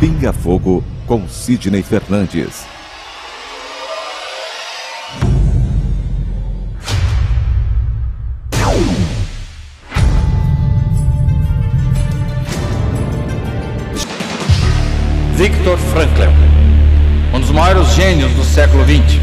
[0.00, 2.66] Pinga Fogo com Sidney Fernandes.
[15.36, 16.22] Viktor Frankl,
[17.32, 19.20] um dos maiores gênios do século XX.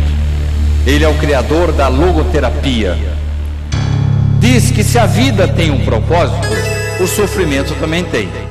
[0.85, 2.97] Ele é o criador da logoterapia.
[4.39, 6.47] Diz que se a vida tem um propósito,
[6.99, 8.50] o sofrimento também tem.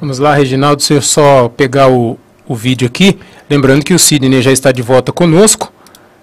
[0.00, 3.18] Vamos lá, Reginaldo, se eu só pegar o, o vídeo aqui,
[3.50, 5.72] lembrando que o Sidney já está de volta conosco,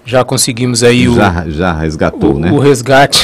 [0.06, 1.16] já conseguimos aí o...
[1.16, 2.52] Já, já resgatou, o, né?
[2.52, 3.22] O resgate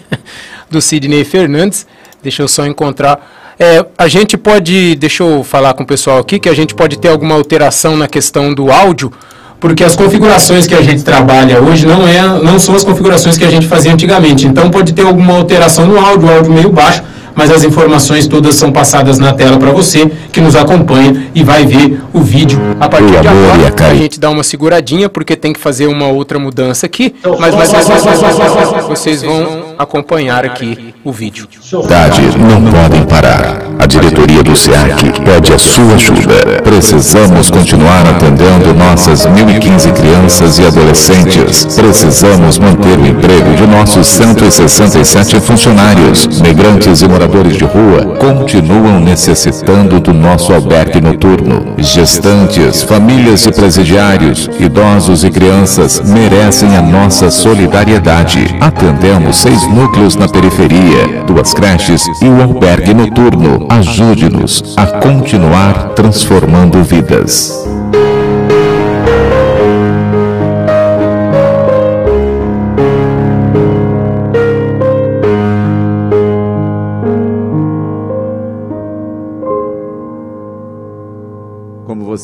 [0.70, 1.86] do Sidney Fernandes.
[2.22, 3.54] Deixa eu só encontrar.
[3.58, 6.98] É, a gente pode, deixa eu falar com o pessoal aqui, que a gente pode
[6.98, 9.12] ter alguma alteração na questão do áudio,
[9.60, 13.44] porque as configurações que a gente trabalha hoje não, é, não são as configurações que
[13.44, 14.46] a gente fazia antigamente.
[14.46, 17.02] Então pode ter alguma alteração no áudio, o áudio meio baixo,
[17.34, 21.66] mas as informações todas são passadas na tela para você que nos acompanha e vai
[21.66, 23.90] ver o vídeo a partir de agora.
[23.90, 27.72] A gente dá uma seguradinha porque tem que fazer uma outra mudança aqui, mas, mas,
[27.72, 31.48] mas, mas, mas, mas, mas, mas vocês vão acompanhar aqui o vídeo.
[31.60, 33.62] Cidade não podem parar.
[33.78, 36.62] A diretoria do SEAC pede a sua ajuda.
[36.62, 41.66] Precisamos continuar atendendo nossas 1.015 crianças e adolescentes.
[41.74, 46.26] Precisamos manter o emprego de nossos 167 funcionários.
[46.40, 51.74] Migrantes e moradores de rua continuam necessitando do nosso albergue noturno.
[51.78, 58.56] Gestantes, famílias e presidiários, idosos e crianças merecem a nossa solidariedade.
[58.60, 63.66] Atendemos seis núcleos na periferia, duas creches e o albergue noturno.
[63.70, 67.73] Ajude-nos a continuar transformando vidas.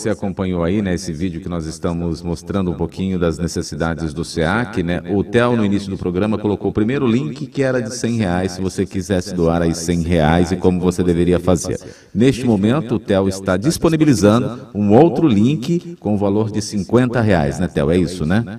[0.00, 4.24] Você acompanhou aí, né, esse vídeo que nós estamos mostrando um pouquinho das necessidades do
[4.24, 7.94] SEAC, né, o Theo no início do programa colocou o primeiro link que era de
[7.94, 11.78] 100 reais, se você quisesse doar aí 100 reais e como você deveria fazer.
[12.14, 17.58] Neste momento, o Theo está disponibilizando um outro link com o valor de 50 reais,
[17.58, 17.90] né, Theo?
[17.90, 18.58] É isso, né?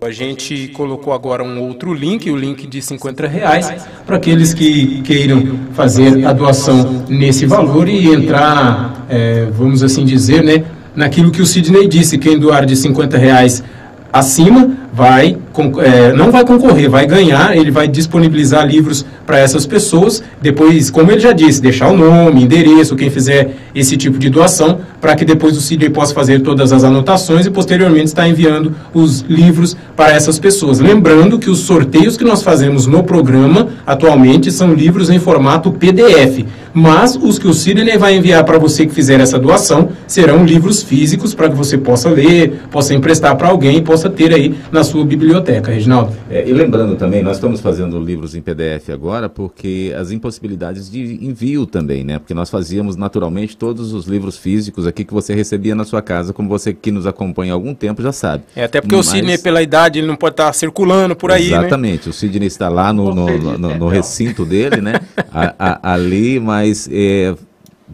[0.00, 3.68] A gente colocou agora um outro link, o link de 50 reais,
[4.06, 10.44] para aqueles que queiram fazer a doação nesse valor e entrar, é, vamos assim dizer,
[10.44, 10.64] né,
[10.94, 13.64] naquilo que o Sidney disse, quem doar de 50 reais
[14.12, 15.36] acima vai
[15.80, 21.10] é, não vai concorrer, vai ganhar, ele vai disponibilizar livros para essas pessoas, depois, como
[21.10, 25.24] ele já disse, deixar o nome, endereço, quem fizer esse tipo de doação, para que
[25.24, 30.12] depois o CID possa fazer todas as anotações e posteriormente estar enviando os livros para
[30.12, 30.78] essas pessoas.
[30.78, 36.46] Lembrando que os sorteios que nós fazemos no programa atualmente são livros em formato PDF,
[36.72, 40.82] mas os que o Sidney vai enviar para você que fizer essa doação serão livros
[40.82, 45.04] físicos para que você possa ler, possa emprestar para alguém possa ter aí na sua
[45.04, 45.70] biblioteca.
[45.70, 46.14] Reginaldo.
[46.30, 51.24] É, e lembrando também, nós estamos fazendo livros em PDF agora porque as impossibilidades de
[51.24, 52.18] envio também, né?
[52.18, 56.32] Porque nós fazíamos naturalmente todos os livros físicos aqui que você recebia na sua casa,
[56.32, 58.44] como você que nos acompanha há algum tempo já sabe.
[58.54, 59.06] É, até porque Mas...
[59.06, 61.58] o Sidney, pela idade, ele não pode estar circulando por aí, né?
[61.58, 62.10] Exatamente, né?
[62.10, 64.94] o Sidney está lá no, no, no, no recinto dele, né?
[65.32, 67.34] a, a, ali, mas é,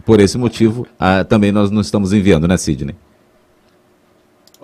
[0.05, 2.95] por esse motivo a, também nós não estamos enviando, né, Sidney?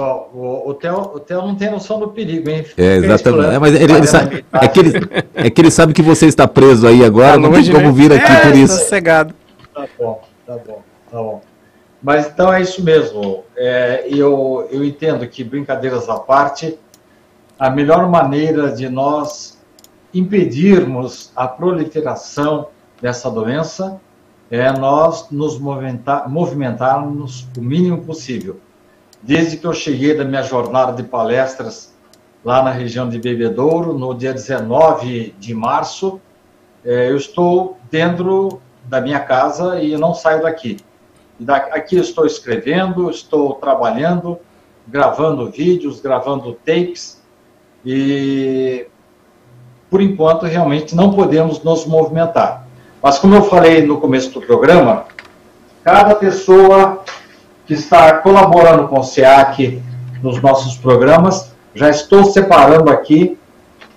[0.01, 2.65] O, o, Theo, o Theo não tem noção do perigo, hein?
[2.77, 3.55] É, exatamente.
[3.55, 4.91] É, mas ele, ele sabe, é, que ele,
[5.33, 7.91] é que ele sabe que você está preso aí agora, tá não tem como né?
[7.91, 8.77] vir aqui é, por isso.
[8.77, 9.33] Sossegado.
[9.73, 10.81] Tá bom, tá bom,
[11.11, 11.41] tá bom.
[12.01, 13.43] Mas então é isso mesmo.
[13.55, 16.77] É, eu, eu entendo que, brincadeiras à parte,
[17.59, 19.59] a melhor maneira de nós
[20.13, 22.67] impedirmos a proliferação
[23.01, 23.99] dessa doença
[24.49, 28.59] é nós nos movimentar, movimentarmos o mínimo possível
[29.21, 31.93] desde que eu cheguei da minha jornada de palestras
[32.43, 36.19] lá na região de Bebedouro, no dia 19 de março,
[36.83, 40.77] é, eu estou dentro da minha casa e não saio daqui.
[41.71, 44.39] Aqui estou escrevendo, estou trabalhando,
[44.87, 47.21] gravando vídeos, gravando tapes
[47.85, 48.87] e
[49.91, 52.65] por enquanto, realmente não podemos nos movimentar.
[53.03, 55.03] Mas, como eu falei no começo do programa,
[55.83, 57.03] cada pessoa
[57.71, 59.81] que está colaborando com o SEAC
[60.21, 63.39] nos nossos programas, já estou separando aqui,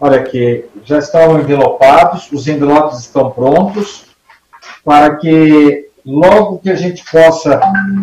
[0.00, 4.04] olha aqui, já estão envelopados, os envelopes estão prontos,
[4.84, 7.60] para que logo que a gente possa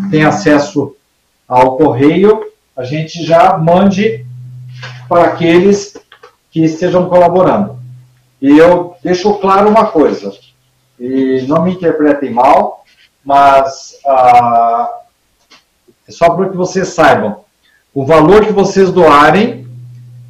[0.10, 0.94] ter acesso
[1.48, 4.26] ao correio, a gente já mande
[5.08, 5.96] para aqueles
[6.52, 7.80] que estejam colaborando.
[8.42, 10.34] E eu deixo claro uma coisa,
[11.00, 12.84] e não me interpretem mal,
[13.24, 15.01] mas ah, é
[16.12, 17.38] só para que vocês saibam,
[17.94, 19.68] o valor que vocês doarem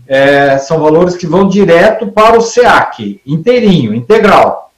[0.07, 4.71] é, são valores que vão direto para o SEAC, inteirinho, integral.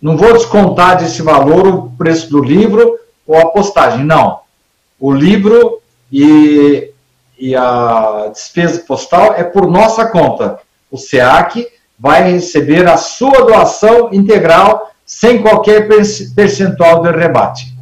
[0.00, 4.40] Não vou descontar desse valor o preço do livro ou a postagem, não.
[5.00, 5.80] O livro
[6.12, 6.92] e,
[7.38, 10.60] e a despesa postal é por nossa conta.
[10.90, 11.66] O SEAC
[11.98, 15.88] vai receber a sua doação integral sem qualquer
[16.34, 17.77] percentual de rebate.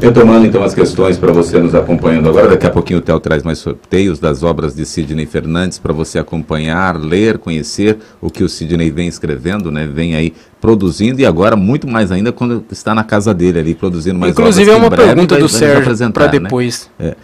[0.00, 3.42] Retomando então as questões para você nos acompanhando agora, daqui a pouquinho o Theo traz
[3.42, 8.48] mais sorteios das obras de Sidney Fernandes para você acompanhar, ler, conhecer o que o
[8.48, 9.86] Sidney vem escrevendo, né?
[9.86, 14.18] Vem aí produzindo e agora muito mais ainda quando está na casa dele ali produzindo
[14.18, 14.86] mais Inclusive obras.
[14.86, 16.38] Inclusive é uma pergunta do Sérgio para né?
[16.38, 16.90] depois.
[16.98, 17.08] Né?
[17.08, 17.16] É.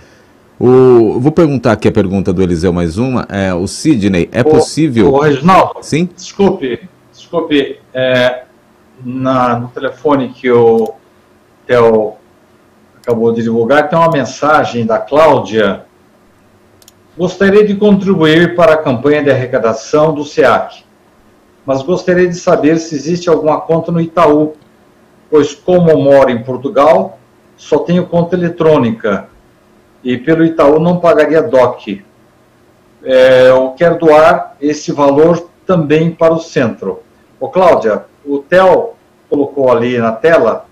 [0.58, 3.26] O, vou perguntar aqui a pergunta do Eliseu mais uma.
[3.30, 5.10] É, o Sidney, é o, possível.
[5.10, 6.08] O Reginaldo, Sim?
[6.14, 6.80] Desculpe,
[7.10, 7.78] desculpe.
[7.94, 8.42] É,
[9.02, 10.92] na, no telefone que o
[11.66, 12.19] Theo
[13.02, 15.84] acabou de divulgar, tem uma mensagem da Cláudia.
[17.16, 20.84] Gostaria de contribuir para a campanha de arrecadação do SEAC,
[21.66, 24.54] mas gostaria de saber se existe alguma conta no Itaú,
[25.30, 27.18] pois, como moro em Portugal,
[27.56, 29.28] só tenho conta eletrônica
[30.02, 32.02] e pelo Itaú não pagaria DOC.
[33.02, 37.00] É, eu quero doar esse valor também para o centro.
[37.38, 38.90] Ô, Cláudia, o Theo
[39.28, 40.66] colocou ali na tela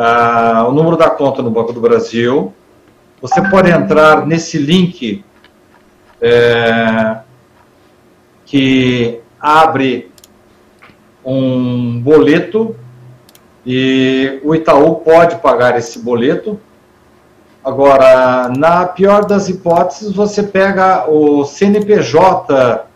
[0.00, 2.54] ah, o número da conta no Banco do Brasil.
[3.20, 5.24] Você pode entrar nesse link
[6.22, 7.18] é,
[8.46, 10.12] que abre
[11.24, 12.76] um boleto
[13.66, 16.60] e o Itaú pode pagar esse boleto.
[17.64, 22.86] Agora, na pior das hipóteses, você pega o CNPJ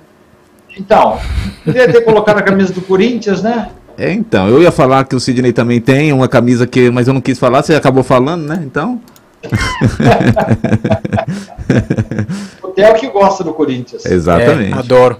[0.76, 1.20] Então,
[1.64, 3.68] poderia ter colocado a camisa do Corinthians, né?
[3.96, 7.14] É, então, eu ia falar que o Sidney também tem uma camisa que, mas eu
[7.14, 8.60] não quis falar, você acabou falando, né?
[8.64, 9.00] Então.
[12.62, 14.04] o Theo que gosta do Corinthians.
[14.04, 14.74] Exatamente.
[14.74, 15.18] É, adoro.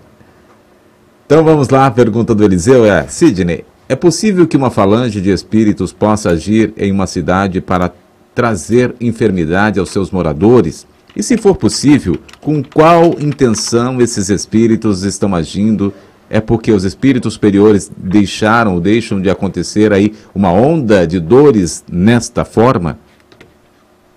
[1.27, 5.31] Então vamos lá, a pergunta do Eliseu é: Sidney, é possível que uma falange de
[5.31, 7.93] espíritos possa agir em uma cidade para
[8.35, 10.87] trazer enfermidade aos seus moradores?
[11.15, 15.93] E se for possível, com qual intenção esses espíritos estão agindo
[16.29, 21.83] é porque os espíritos superiores deixaram ou deixam de acontecer aí uma onda de dores
[21.91, 22.97] nesta forma?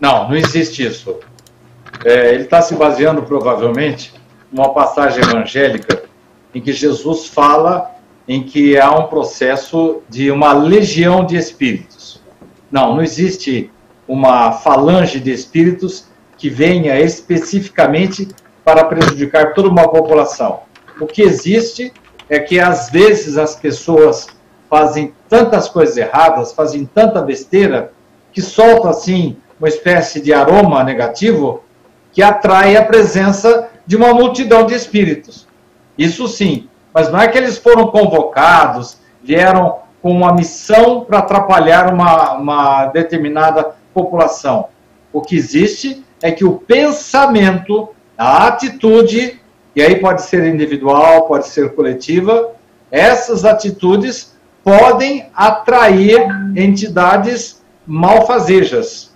[0.04, 1.18] Não, não existe isso.
[2.04, 4.14] É, ele está se baseando provavelmente
[4.52, 6.04] numa passagem evangélica
[6.54, 7.90] em que Jesus fala
[8.28, 12.22] em que há um processo de uma legião de espíritos.
[12.70, 13.72] Não, não existe
[14.06, 18.28] uma falange de espíritos que venha especificamente
[18.62, 20.64] para prejudicar toda uma população.
[21.00, 21.94] O que existe
[22.28, 24.28] é que às vezes as pessoas
[24.70, 27.94] fazem tantas coisas erradas, fazem tanta besteira,
[28.34, 31.64] que solta assim uma espécie de aroma negativo
[32.12, 35.48] que atrai a presença de uma multidão de espíritos.
[35.98, 41.94] Isso sim, mas não é que eles foram convocados, vieram com uma missão para atrapalhar
[41.94, 44.68] uma, uma determinada população.
[45.12, 49.40] O que existe é que o pensamento, a atitude
[49.76, 52.52] e aí pode ser individual, pode ser coletiva,
[52.92, 59.13] essas atitudes podem atrair entidades malfazejas.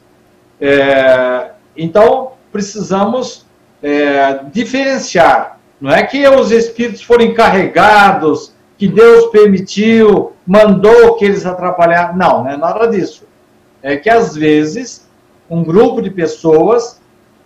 [0.60, 3.46] É, então, precisamos
[3.82, 5.60] é, diferenciar.
[5.80, 12.16] Não é que os espíritos foram encarregados, que Deus permitiu, mandou que eles atrapalharam.
[12.16, 13.28] Não, não é nada disso.
[13.82, 15.08] É que às vezes
[15.50, 17.02] um grupo de pessoas,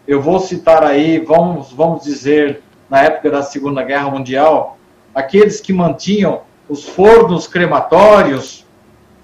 [0.08, 4.78] eu vou citar aí, vamos, vamos dizer, na época da Segunda Guerra Mundial,
[5.14, 8.66] aqueles que mantinham os fornos crematórios,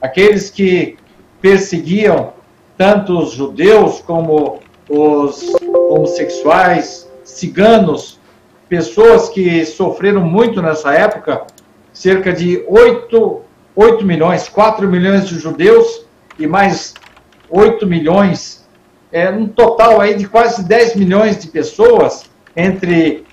[0.02, 0.98] aqueles que
[1.42, 2.34] perseguiam
[2.78, 5.56] tanto os judeus como os
[5.90, 8.20] homossexuais, ciganos,
[8.70, 11.46] pessoas que sofreram muito nessa época,
[11.92, 13.42] cerca de 8,
[13.76, 16.06] 8 milhões, 4 milhões de judeus
[16.38, 16.94] e mais
[17.50, 18.68] 8 milhões,
[19.12, 23.26] é, um total aí de quase 10 milhões de pessoas, entre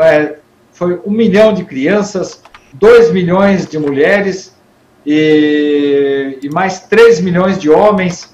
[0.00, 0.36] é,
[0.72, 2.42] foi um milhão de crianças,
[2.74, 4.56] 2 milhões de mulheres
[5.04, 8.31] e, e mais 3 milhões de homens,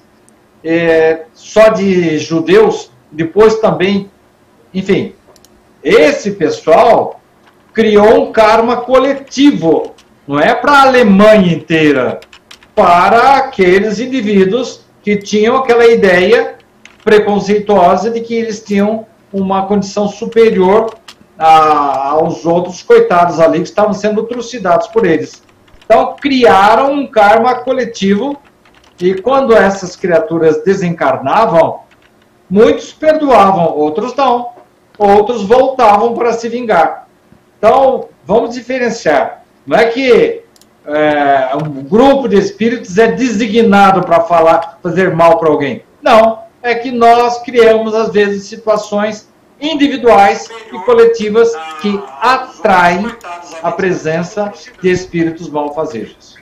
[0.62, 4.10] é, só de judeus, depois também,
[4.72, 5.14] enfim,
[5.82, 7.20] esse pessoal
[7.72, 9.94] criou um karma coletivo,
[10.26, 12.20] não é para a Alemanha inteira,
[12.74, 16.56] para aqueles indivíduos que tinham aquela ideia
[17.04, 20.94] preconceituosa de que eles tinham uma condição superior
[21.38, 25.42] a, aos outros coitados ali que estavam sendo trucidados por eles.
[25.84, 28.36] Então, criaram um karma coletivo
[29.00, 31.80] e quando essas criaturas desencarnavam,
[32.50, 34.50] muitos perdoavam, outros não.
[34.98, 37.06] Outros voltavam para se vingar.
[37.58, 39.44] Então, vamos diferenciar.
[39.64, 40.42] Não é que
[40.84, 45.84] é, um grupo de espíritos é designado para falar, fazer mal para alguém.
[46.02, 49.28] Não, é que nós criamos, às vezes, situações
[49.60, 53.06] individuais e coletivas que atraem
[53.62, 56.37] a presença de espíritos malfazejos.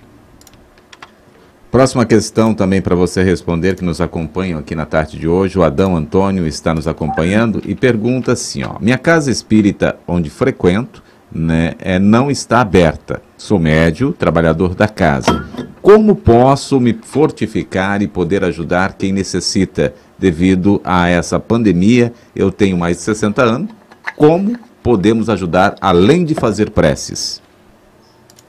[1.76, 5.58] Próxima questão também para você responder, que nos acompanham aqui na tarde de hoje.
[5.58, 11.02] O Adão Antônio está nos acompanhando e pergunta assim: ó, minha casa espírita onde frequento
[11.30, 13.20] né, é, não está aberta.
[13.36, 15.44] Sou médio, trabalhador da casa.
[15.82, 19.92] Como posso me fortificar e poder ajudar quem necessita?
[20.18, 23.70] Devido a essa pandemia, eu tenho mais de 60 anos.
[24.16, 27.42] Como podemos ajudar além de fazer preces?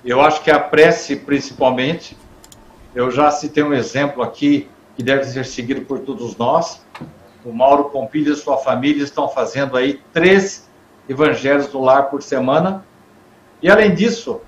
[0.06, 2.16] Eu acho que a prece, principalmente,
[2.98, 6.84] eu já citei um exemplo aqui que deve ser seguido por todos nós.
[7.46, 10.68] O Mauro Pompilho e sua família estão fazendo aí três
[11.08, 12.84] evangelhos do lar por semana.
[13.62, 14.42] E além disso,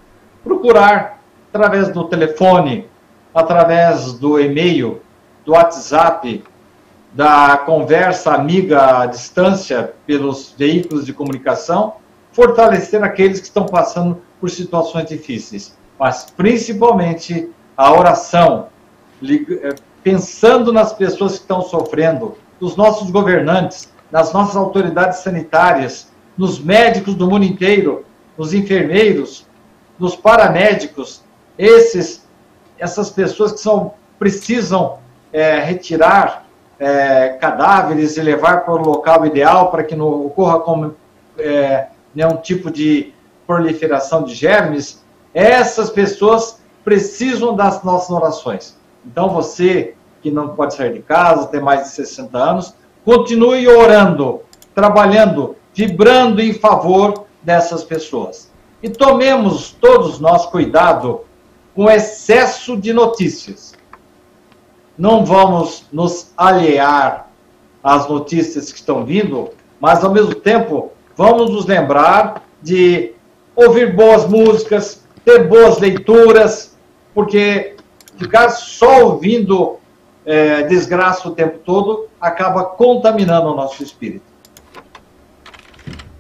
[0.44, 2.90] procurar através do telefone,
[3.36, 5.00] através do e-mail,
[5.46, 6.44] do WhatsApp,
[7.14, 11.98] da conversa amiga à distância pelos veículos de comunicação,
[12.32, 18.68] fortalecer aqueles que estão passando por situações difíceis, mas principalmente a oração,
[19.24, 26.60] eh, pensando nas pessoas que estão sofrendo, nos nossos governantes, nas nossas autoridades sanitárias, nos
[26.60, 28.04] médicos do mundo inteiro,
[28.38, 29.48] nos enfermeiros,
[29.98, 31.24] nos paramédicos,
[31.58, 32.28] esses,
[32.78, 35.00] essas pessoas que são, precisam
[35.32, 40.96] é, retirar é, cadáveres e levar para o local ideal para que não ocorra como,
[41.38, 43.14] é, nenhum tipo de
[43.48, 45.02] proliferação de germes,
[45.34, 46.60] essas pessoas
[46.90, 48.76] precisam das nossas orações.
[49.06, 49.94] Então, você
[50.24, 52.74] que não pode sair de casa, tem mais de 60 anos,
[53.06, 54.42] continue orando,
[54.74, 58.52] trabalhando, vibrando em favor dessas pessoas.
[58.82, 61.22] E tomemos todos nós cuidado
[61.76, 63.76] com excesso de notícias.
[64.98, 67.28] Não vamos nos alhear
[67.84, 73.14] às notícias que estão vindo, mas ao mesmo tempo vamos nos lembrar de
[73.56, 76.69] ouvir boas músicas, ter boas leituras,
[77.20, 77.76] porque
[78.18, 79.76] ficar só ouvindo
[80.26, 84.24] é, desgraça o tempo todo acaba contaminando o nosso espírito.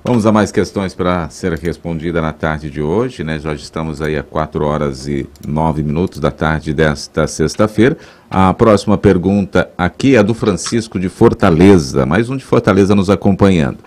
[0.03, 3.39] Vamos a mais questões para ser respondida na tarde de hoje, né?
[3.39, 7.97] Já estamos aí a 4 horas e 9 minutos da tarde desta sexta-feira.
[8.29, 13.77] A próxima pergunta aqui é do Francisco de Fortaleza, mais um de Fortaleza nos acompanhando.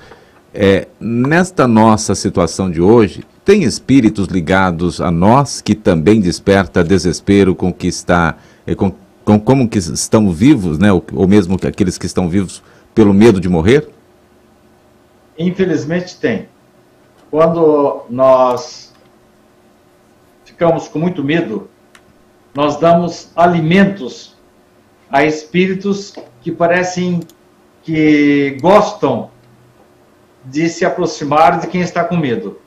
[0.54, 7.54] É, nesta nossa situação de hoje, tem espíritos ligados a nós que também desperta desespero
[7.54, 8.92] com que está, é, com,
[9.24, 10.92] com como que estão vivos, né?
[10.92, 12.62] Ou, ou mesmo aqueles que estão vivos
[12.94, 13.88] pelo medo de morrer?
[15.38, 16.48] Infelizmente tem.
[17.30, 18.92] Quando nós
[20.44, 21.68] ficamos com muito medo,
[22.54, 24.36] nós damos alimentos
[25.10, 27.20] a espíritos que parecem
[27.82, 29.31] que gostam
[30.44, 32.60] de se aproximar de quem está com medo.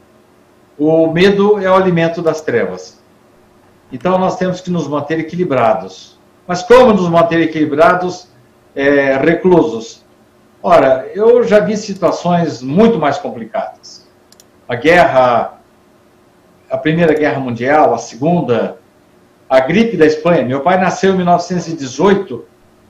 [0.78, 3.00] O medo é o alimento das trevas.
[3.92, 6.20] Então nós temos que nos manter equilibrados.
[6.48, 8.28] Mas como nos manter equilibrados?
[8.76, 10.04] É, reclusos.
[10.62, 14.06] Ora, eu já vi situações muito mais complicadas.
[14.68, 15.60] A guerra,
[16.70, 18.80] a Primeira Guerra Mundial, a Segunda,
[19.50, 20.44] a gripe da Espanha.
[20.44, 22.46] Meu pai nasceu em 1918,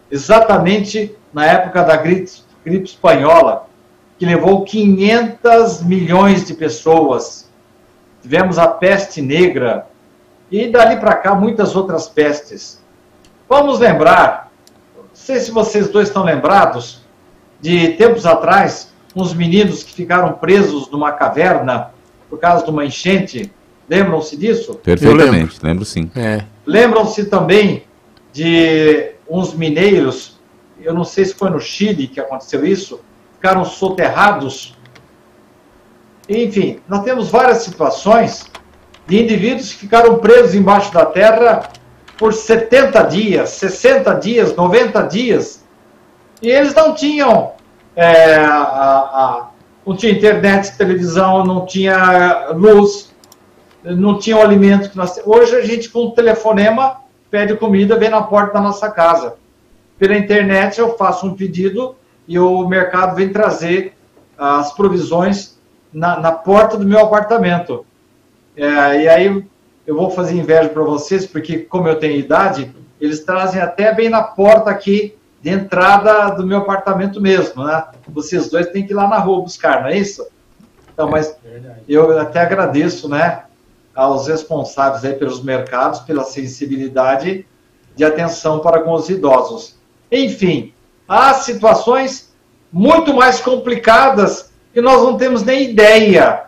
[0.09, 2.31] exatamente na época da gripe,
[2.63, 3.67] gripe espanhola,
[4.25, 7.47] que levou 500 milhões de pessoas.
[8.23, 9.87] Tivemos a peste negra
[10.51, 12.81] e dali para cá muitas outras pestes.
[13.47, 14.51] Vamos lembrar,
[14.97, 17.05] não sei se vocês dois estão lembrados,
[17.61, 21.91] de tempos atrás, uns meninos que ficaram presos numa caverna
[22.27, 23.51] por causa de uma enchente.
[23.87, 24.73] Lembram-se disso?
[24.75, 25.55] Perfeitamente, lembro.
[25.61, 26.09] lembro sim.
[26.15, 26.43] É.
[26.65, 27.83] Lembram-se também
[28.33, 30.39] de uns mineiros,
[30.81, 32.99] eu não sei se foi no Chile que aconteceu isso,
[33.45, 34.75] ficaram soterrados.
[36.27, 38.51] Enfim, nós temos várias situações
[39.05, 41.69] de indivíduos que ficaram presos embaixo da terra
[42.17, 45.63] por 70 dias, 60 dias, 90 dias.
[46.41, 47.51] E eles não tinham,
[47.95, 49.49] é, a, a,
[49.85, 53.13] não tinha internet, televisão, não tinha luz,
[53.83, 58.09] não tinha o alimento que nós Hoje a gente, com um telefonema, pede comida, vem
[58.09, 59.35] na porta da nossa casa.
[59.99, 61.95] Pela internet eu faço um pedido
[62.27, 63.93] e o mercado vem trazer
[64.37, 65.57] as provisões
[65.93, 67.85] na, na porta do meu apartamento.
[68.55, 69.45] É, e aí
[69.85, 74.09] eu vou fazer inveja para vocês, porque como eu tenho idade, eles trazem até bem
[74.09, 77.85] na porta aqui de entrada do meu apartamento mesmo, né?
[78.07, 80.25] Vocês dois têm que ir lá na rua buscar, não é isso?
[80.91, 81.37] Então, mas
[81.87, 83.43] eu até agradeço, né,
[83.93, 87.45] aos responsáveis aí pelos mercados, pela sensibilidade
[87.95, 89.75] de atenção para com os idosos.
[90.11, 90.73] Enfim,
[91.07, 92.33] há situações
[92.71, 96.45] muito mais complicadas que nós não temos nem ideia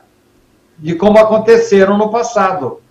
[0.77, 2.81] de como aconteceram no passado.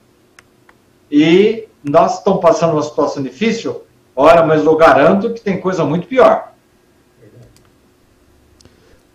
[1.11, 3.83] E nós estamos passando uma situação difícil,
[4.15, 6.53] ora, mas eu garanto que tem coisa muito pior.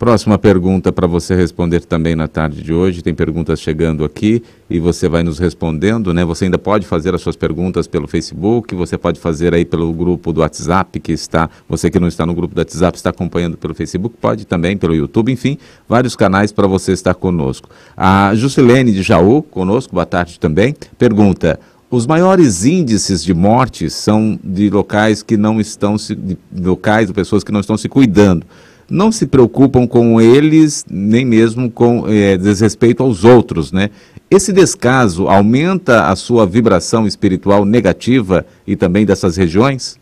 [0.01, 3.03] Próxima pergunta para você responder também na tarde de hoje.
[3.03, 6.25] Tem perguntas chegando aqui e você vai nos respondendo, né?
[6.25, 10.33] Você ainda pode fazer as suas perguntas pelo Facebook, você pode fazer aí pelo grupo
[10.33, 13.75] do WhatsApp que está, você que não está no grupo do WhatsApp está acompanhando pelo
[13.75, 17.69] Facebook, pode também pelo YouTube, enfim, vários canais para você estar conosco.
[17.95, 21.59] A Juscelene de Jaú, conosco, boa tarde também, pergunta:
[21.91, 27.13] os maiores índices de mortes são de locais que não estão se, de locais de
[27.13, 28.47] pessoas que não estão se cuidando
[28.91, 33.89] não se preocupam com eles, nem mesmo com é, desrespeito aos outros, né?
[34.29, 39.99] Esse descaso aumenta a sua vibração espiritual negativa e também dessas regiões?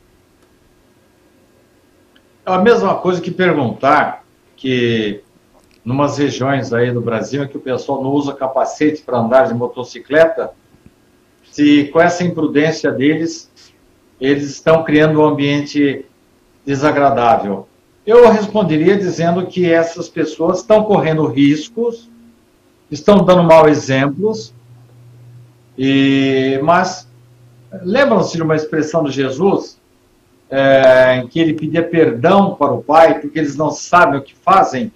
[2.45, 4.23] É a mesma coisa que perguntar
[4.57, 5.21] que
[5.85, 10.51] numas regiões aí do Brasil que o pessoal não usa capacete para andar de motocicleta,
[11.51, 13.49] se com essa imprudência deles,
[14.19, 16.05] eles estão criando um ambiente
[16.65, 17.68] desagradável.
[18.05, 22.09] Eu responderia dizendo que essas pessoas estão correndo riscos,
[22.89, 24.53] estão dando mau exemplos,
[25.77, 27.07] e, mas
[27.83, 29.79] lembram-se de uma expressão de Jesus,
[30.49, 34.35] é, em que ele pedia perdão para o Pai, porque eles não sabem o que
[34.35, 34.91] fazem?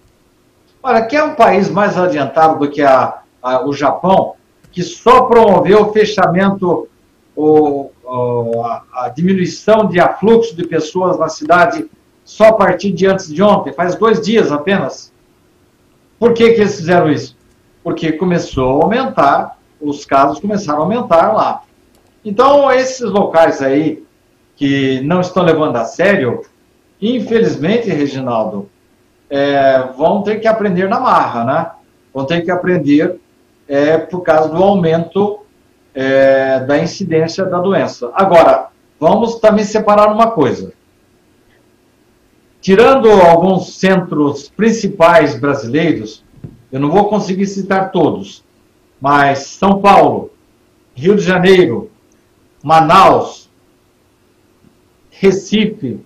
[0.81, 4.35] Olha, que é um país mais adiantado do que a, a, o Japão,
[4.71, 6.89] que só promoveu o fechamento,
[7.35, 11.85] o, o, a, a, diminuição de afluxo de pessoas na cidade
[12.23, 15.11] só a partir de antes de ontem, faz dois dias apenas.
[16.19, 17.35] Por que, que eles fizeram isso?
[17.83, 21.63] Porque começou a aumentar, os casos começaram a aumentar lá.
[22.23, 24.03] Então, esses locais aí
[24.55, 26.41] que não estão levando a sério,
[27.01, 28.69] infelizmente, Reginaldo,
[29.29, 31.71] é, vão ter que aprender na marra, né?
[32.13, 33.19] Vão ter que aprender
[33.67, 35.39] é, por causa do aumento
[35.93, 38.11] é, da incidência da doença.
[38.13, 38.67] Agora,
[38.99, 40.71] vamos também separar uma coisa.
[42.63, 46.23] Tirando alguns centros principais brasileiros,
[46.71, 48.41] eu não vou conseguir citar todos,
[49.01, 50.31] mas São Paulo,
[50.95, 51.91] Rio de Janeiro,
[52.63, 53.49] Manaus,
[55.11, 55.99] Recife,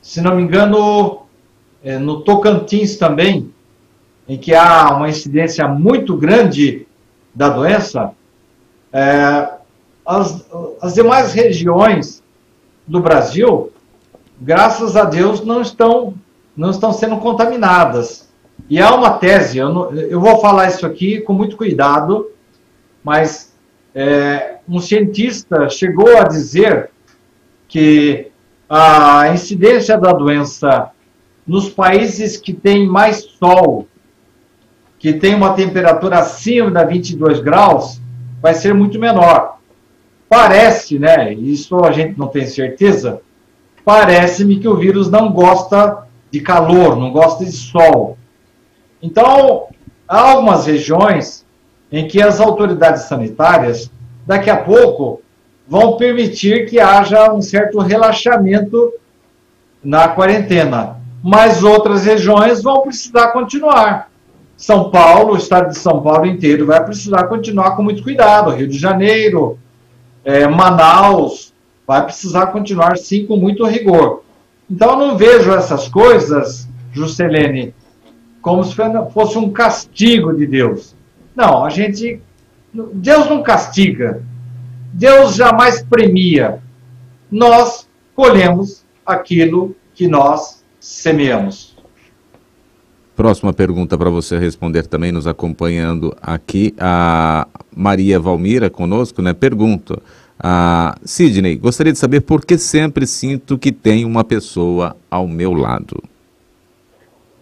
[0.00, 1.22] se não me engano,
[1.82, 3.52] é, no Tocantins também,
[4.28, 6.86] em que há uma incidência muito grande
[7.34, 8.12] da doença,
[8.92, 9.50] é,
[10.06, 10.46] as,
[10.80, 12.22] as demais regiões
[12.86, 13.72] do Brasil,
[14.40, 16.14] graças a Deus, não estão,
[16.56, 18.28] não estão sendo contaminadas.
[18.68, 22.30] E há uma tese, eu, não, eu vou falar isso aqui com muito cuidado,
[23.04, 23.54] mas
[23.94, 26.90] é, um cientista chegou a dizer
[27.68, 28.30] que
[28.68, 30.90] a incidência da doença
[31.46, 33.86] nos países que têm mais sol
[34.98, 38.00] que tem uma temperatura acima da 22 graus,
[38.40, 39.58] vai ser muito menor.
[40.28, 41.32] Parece, né?
[41.32, 43.20] Isso a gente não tem certeza.
[43.86, 48.18] Parece-me que o vírus não gosta de calor, não gosta de sol.
[49.00, 49.68] Então,
[50.08, 51.46] há algumas regiões
[51.92, 53.88] em que as autoridades sanitárias,
[54.26, 55.22] daqui a pouco,
[55.68, 58.92] vão permitir que haja um certo relaxamento
[59.80, 60.96] na quarentena.
[61.22, 64.10] Mas outras regiões vão precisar continuar.
[64.56, 68.50] São Paulo, o estado de São Paulo inteiro, vai precisar continuar com muito cuidado.
[68.50, 69.60] Rio de Janeiro,
[70.24, 71.54] é, Manaus,
[71.86, 74.22] vai precisar continuar sim com muito rigor.
[74.68, 77.72] Então não vejo essas coisas, Juscelene,
[78.42, 78.74] como se
[79.12, 80.94] fosse um castigo de Deus.
[81.34, 82.20] Não, a gente.
[82.72, 84.22] Deus não castiga.
[84.92, 86.60] Deus jamais premia.
[87.30, 91.76] Nós colhemos aquilo que nós semeamos.
[93.14, 99.32] Próxima pergunta para você responder também, nos acompanhando aqui, a Maria Valmira conosco, né?
[99.32, 100.02] Pergunta.
[100.38, 105.52] A Sidney, gostaria de saber por que sempre sinto que tem uma pessoa ao meu
[105.52, 106.02] lado.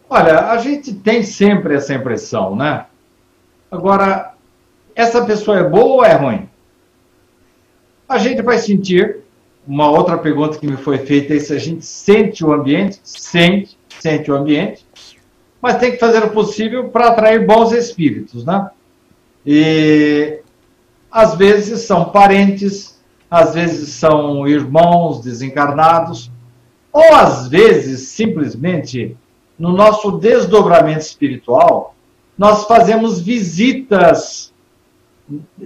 [0.09, 2.87] Olha, a gente tem sempre essa impressão, né?
[3.71, 4.35] Agora,
[4.95, 6.49] essa pessoa é boa ou é ruim?
[8.09, 9.19] A gente vai sentir.
[9.67, 13.79] Uma outra pergunta que me foi feita é se a gente sente o ambiente, sente,
[13.99, 14.85] sente o ambiente
[15.65, 18.69] mas tem que fazer o possível para atrair bons espíritos, né?
[19.47, 20.41] E
[21.15, 23.01] às vezes são parentes,
[23.31, 26.29] às vezes são irmãos desencarnados,
[26.93, 29.17] ou às vezes simplesmente
[29.57, 31.95] no nosso desdobramento espiritual,
[32.37, 34.53] nós fazemos visitas.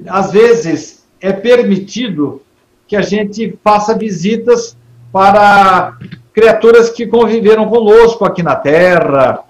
[0.07, 2.43] Às vezes é permitido
[2.87, 4.77] que a gente faça visitas
[5.11, 5.97] para
[6.35, 9.45] criaturas que conviveram conosco aqui na Terra,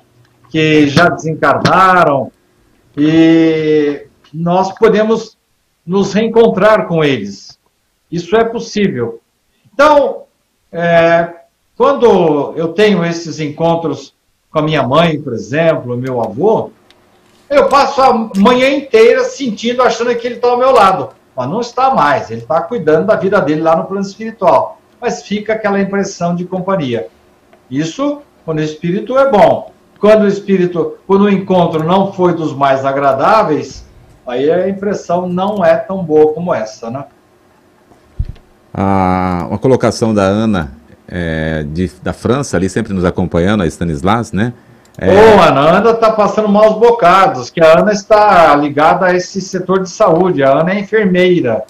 [0.48, 2.30] que já desencarnaram
[2.96, 5.37] e nós podemos
[5.88, 7.58] nos reencontrar com eles.
[8.12, 9.20] Isso é possível.
[9.72, 10.24] Então,
[10.70, 11.30] é,
[11.74, 14.14] quando eu tenho esses encontros
[14.50, 16.70] com a minha mãe, por exemplo, meu avô,
[17.48, 21.08] eu passo a manhã inteira sentindo, achando que ele está ao meu lado.
[21.34, 24.78] Mas não está mais, ele está cuidando da vida dele lá no plano espiritual.
[25.00, 27.08] Mas fica aquela impressão de companhia.
[27.70, 29.72] Isso, quando o espírito é bom.
[29.98, 33.87] Quando o espírito, quando o encontro não foi dos mais agradáveis,
[34.28, 37.04] aí a impressão não é tão boa como essa, né?
[38.72, 40.72] Ah, uma colocação da Ana
[41.08, 44.52] é, de, da França, ali sempre nos acompanhando, a Stanislas, né?
[44.98, 45.10] É...
[45.10, 49.40] Ô, Ana, a Ana está passando maus bocados, que a Ana está ligada a esse
[49.40, 51.64] setor de saúde, a Ana é enfermeira.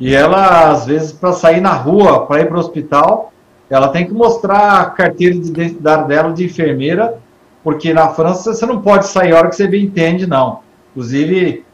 [0.00, 3.32] E ela, às vezes, para sair na rua, para ir para o hospital,
[3.68, 7.18] ela tem que mostrar a carteira de identidade dela de enfermeira
[7.62, 10.60] porque na França você não pode sair a hora que você bem entende, não.
[10.90, 11.66] Inclusive,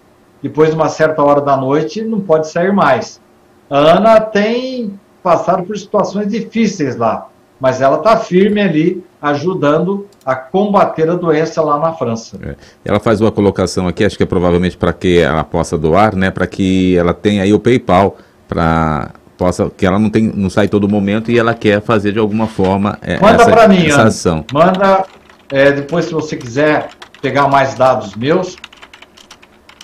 [0.44, 3.18] depois de uma certa hora da noite, não pode sair mais.
[3.70, 7.28] A Ana tem passado por situações difíceis lá,
[7.58, 12.38] mas ela está firme ali, ajudando a combater a doença lá na França.
[12.46, 12.56] É.
[12.84, 16.30] Ela faz uma colocação aqui, acho que é provavelmente para que ela possa doar, né?
[16.30, 20.68] Para que ela tenha aí o PayPal para possa que ela não tem não sai
[20.68, 24.44] todo momento e ela quer fazer de alguma forma é, manda para mim essa ação.
[24.52, 25.04] manda
[25.50, 28.56] é, depois se você quiser pegar mais dados meus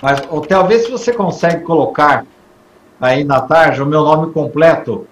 [0.02, 2.24] mas ou, talvez se você consegue colocar
[3.00, 5.06] aí na tarde o meu nome completo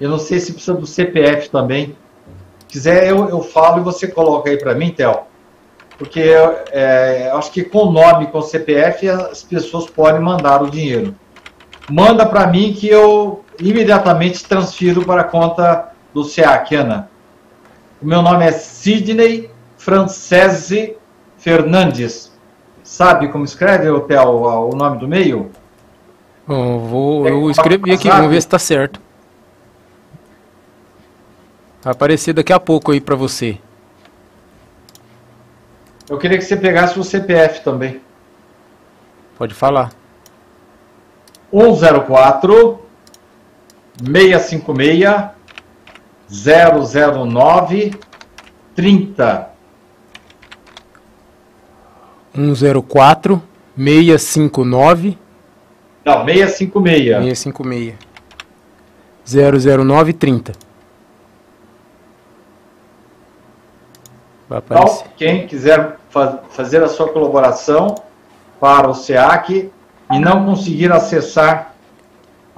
[0.00, 1.96] eu não sei se precisa do CPF também
[2.60, 5.20] se quiser eu, eu falo e você coloca aí para mim Theo
[5.98, 6.22] porque
[6.72, 11.14] é, acho que com o nome com o CPF as pessoas podem mandar o dinheiro
[11.88, 17.10] manda para mim que eu imediatamente transfiro para a conta do SEAC, Ana.
[18.00, 20.96] O meu nome é Sidney Francese
[21.38, 22.32] Fernandes.
[22.86, 25.50] Sabe como escreve, Theo, o nome do meio?
[26.48, 29.00] Eu, vou, eu escrevi aqui, vamos ver se está certo.
[31.82, 33.58] Vai aparecer daqui a pouco aí para você.
[36.08, 38.00] Eu queria que você pegasse o CPF também.
[39.36, 39.90] Pode falar.
[41.50, 42.78] 104
[43.98, 45.34] 656
[46.30, 47.98] 009
[48.76, 49.55] 30
[52.36, 53.42] 104
[53.76, 55.18] 659
[56.04, 57.94] Não, 656 656
[59.84, 60.52] 009 30
[64.48, 67.96] Vai Então, quem quiser faz, fazer a sua colaboração
[68.60, 69.72] para o SEAC
[70.12, 71.74] e não conseguir acessar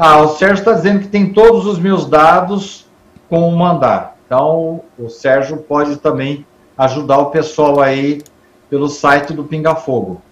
[0.01, 2.87] ah, o Sérgio está dizendo que tem todos os meus dados
[3.29, 4.17] com o mandar.
[4.25, 8.23] Então, o Sérgio pode também ajudar o pessoal aí
[8.69, 10.23] pelo site do Pinga Fogo.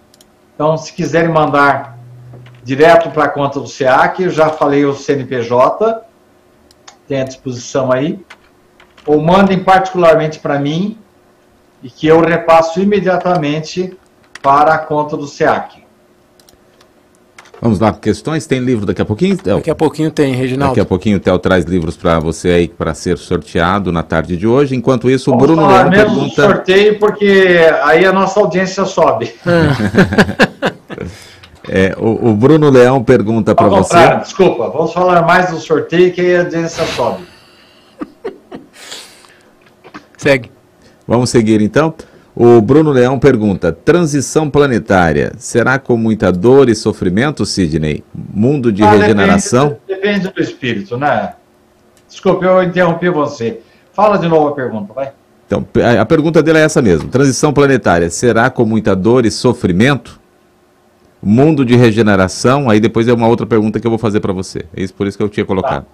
[0.54, 1.98] Então, se quiserem mandar
[2.62, 6.02] direto para a conta do SEAC, eu já falei o CNPJ,
[7.06, 8.24] tem à disposição aí.
[9.06, 10.98] Ou mandem particularmente para mim
[11.82, 13.96] e que eu repasso imediatamente
[14.42, 15.85] para a conta do SEAC.
[17.60, 18.46] Vamos lá, questões?
[18.46, 19.36] Tem livro daqui a pouquinho?
[19.36, 19.56] Theo?
[19.56, 20.74] Daqui a pouquinho tem, Reginaldo.
[20.74, 24.36] Daqui a pouquinho o Theo traz livros para você aí para ser sorteado na tarde
[24.36, 24.76] de hoje.
[24.76, 26.42] Enquanto isso, Vamos o Bruno Leão pergunta...
[26.42, 29.34] sorteio, porque aí a nossa audiência sobe.
[31.68, 34.16] é, o, o, Bruno Leão pergunta para você...
[34.16, 37.24] Desculpa, vamos falar mais do sorteio que aí a audiência sobe.
[40.18, 40.50] Segue.
[41.08, 41.94] Vamos seguir então?
[42.38, 48.04] O Bruno Leão pergunta: transição planetária será com muita dor e sofrimento, Sidney?
[48.14, 49.78] Mundo de ah, regeneração?
[49.88, 51.32] Depende, depende, do espírito, né?
[52.06, 53.60] Desculpe, eu interrompi você.
[53.94, 55.12] Fala de novo a pergunta, vai.
[55.46, 55.66] Então,
[55.98, 60.20] a pergunta dele é essa mesmo: transição planetária será com muita dor e sofrimento?
[61.22, 62.68] Mundo de regeneração?
[62.68, 64.66] Aí depois é uma outra pergunta que eu vou fazer para você.
[64.76, 65.84] É isso por isso que eu tinha colocado.
[65.84, 65.90] Tá.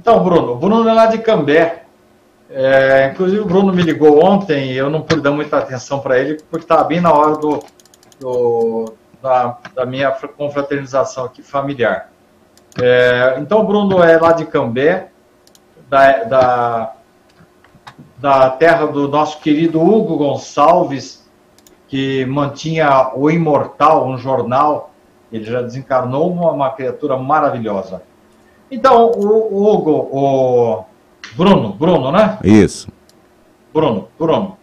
[0.00, 1.85] Então, Bruno, Bruno é lá de Cambé.
[2.58, 6.18] É, inclusive o Bruno me ligou ontem e eu não pude dar muita atenção para
[6.18, 7.62] ele porque estava bem na hora do,
[8.18, 12.10] do da, da, minha confraternização aqui familiar.
[12.80, 15.10] É, então o Bruno é lá de Cambé,
[15.86, 16.92] da, da,
[18.16, 21.28] da terra do nosso querido Hugo Gonçalves,
[21.88, 24.94] que mantinha o Imortal, um jornal.
[25.30, 28.00] Ele já desencarnou, uma, uma criatura maravilhosa.
[28.70, 30.84] Então, o, o Hugo, o
[31.34, 32.38] Bruno, Bruno, né?
[32.44, 32.88] Isso.
[33.72, 34.56] Bruno, Bruno.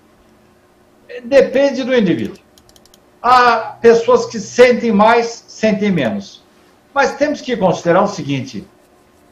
[1.23, 2.37] Depende do indivíduo.
[3.21, 6.43] Há pessoas que sentem mais, sentem menos.
[6.93, 8.67] Mas temos que considerar o seguinte: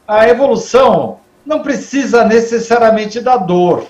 [0.06, 3.86] a evolução não precisa necessariamente da dor.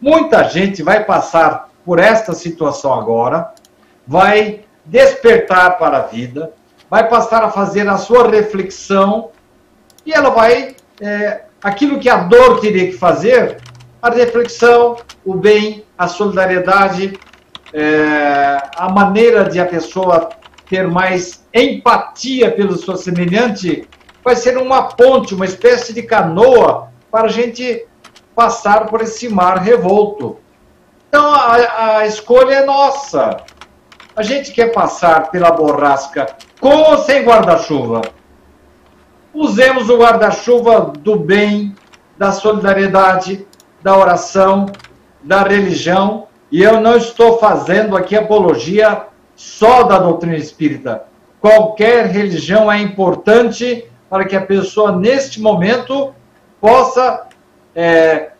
[0.00, 3.52] Muita gente vai passar por esta situação agora,
[4.06, 6.52] vai despertar para a vida,
[6.90, 9.30] vai passar a fazer a sua reflexão
[10.04, 13.58] e ela vai é, aquilo que a dor teria que fazer,
[14.00, 17.18] a reflexão, o bem, a solidariedade,
[17.72, 20.28] é, a maneira de a pessoa
[20.68, 23.88] ter mais empatia pelo seu semelhante,
[24.24, 27.86] vai ser uma ponte, uma espécie de canoa para a gente
[28.34, 30.38] passar por esse mar revolto.
[31.08, 33.36] Então a, a escolha é nossa.
[34.14, 36.26] A gente quer passar pela borrasca
[36.60, 38.02] com ou sem guarda-chuva?
[39.38, 41.74] Usemos o guarda-chuva do bem,
[42.16, 43.46] da solidariedade,
[43.82, 44.64] da oração,
[45.22, 46.26] da religião.
[46.50, 49.02] E eu não estou fazendo aqui apologia
[49.34, 51.04] só da doutrina espírita.
[51.38, 56.14] Qualquer religião é importante para que a pessoa, neste momento,
[56.58, 57.26] possa
[57.74, 58.30] é,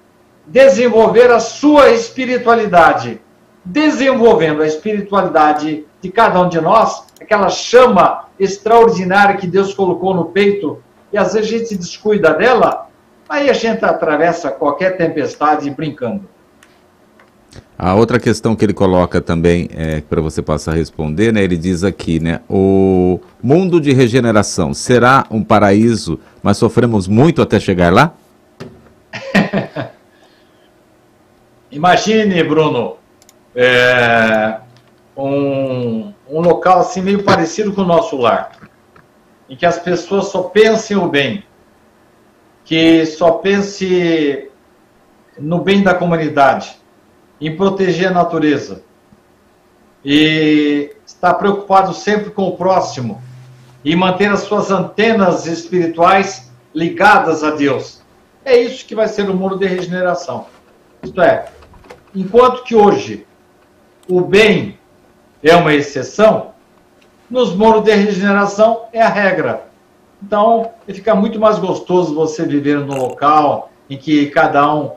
[0.46, 3.20] desenvolver a sua espiritualidade.
[3.62, 10.26] desenvolvendo a espiritualidade de cada um de nós, aquela chama extraordinária que Deus colocou no
[10.26, 10.80] peito,
[11.16, 12.90] e às vezes a gente descuida dela,
[13.26, 16.28] aí a gente atravessa qualquer tempestade brincando.
[17.78, 21.56] A outra questão que ele coloca também, é, para você passar a responder, né, ele
[21.56, 27.90] diz aqui, né, o mundo de regeneração será um paraíso, mas sofremos muito até chegar
[27.90, 28.12] lá?
[31.72, 32.96] Imagine, Bruno,
[33.54, 34.58] é,
[35.16, 38.52] um, um local assim meio parecido com o nosso lar,
[39.48, 41.44] em que as pessoas só pensem o bem,
[42.64, 44.50] que só pense
[45.38, 46.76] no bem da comunidade,
[47.40, 48.82] em proteger a natureza
[50.04, 53.20] e está preocupado sempre com o próximo
[53.84, 58.02] e manter as suas antenas espirituais ligadas a Deus.
[58.44, 60.46] É isso que vai ser o mundo de regeneração.
[61.02, 61.46] Isto é,
[62.14, 63.26] enquanto que hoje
[64.08, 64.78] o bem
[65.42, 66.52] é uma exceção,
[67.30, 69.66] nos mundos de regeneração é a regra.
[70.22, 74.92] Então, fica muito mais gostoso você viver num local em que cada um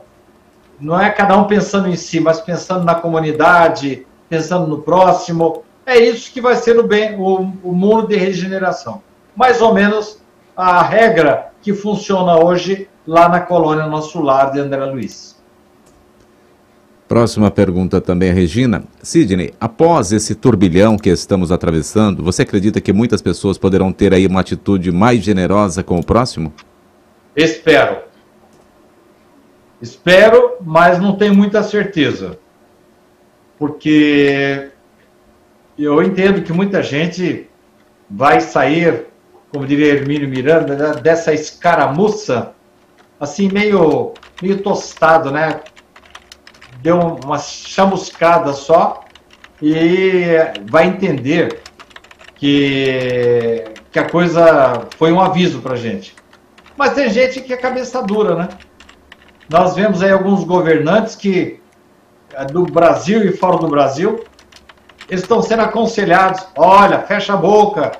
[0.80, 5.62] não é cada um pensando em si, mas pensando na comunidade, pensando no próximo.
[5.84, 9.02] É isso que vai ser o, bem, o, o mundo de regeneração.
[9.36, 10.20] Mais ou menos
[10.56, 15.39] a regra que funciona hoje lá na colônia Nosso Lar de André Luiz.
[17.10, 18.84] Próxima pergunta também, Regina.
[19.02, 24.28] Sidney, após esse turbilhão que estamos atravessando, você acredita que muitas pessoas poderão ter aí
[24.28, 26.52] uma atitude mais generosa com o próximo?
[27.34, 27.98] Espero.
[29.82, 32.38] Espero, mas não tenho muita certeza.
[33.58, 34.70] Porque
[35.76, 37.48] eu entendo que muita gente
[38.08, 39.06] vai sair,
[39.50, 42.52] como diria Hermínio Miranda, né, dessa escaramuça,
[43.18, 45.58] assim, meio, meio tostado, né?
[46.82, 49.04] Deu uma chamuscada só
[49.62, 50.24] e
[50.68, 51.60] vai entender
[52.34, 56.14] que, que a coisa foi um aviso para gente.
[56.76, 58.48] Mas tem gente que é cabeça dura, né?
[59.50, 61.60] Nós vemos aí alguns governantes que,
[62.32, 64.24] é, do Brasil e fora do Brasil,
[65.08, 67.92] eles estão sendo aconselhados: olha, fecha a boca,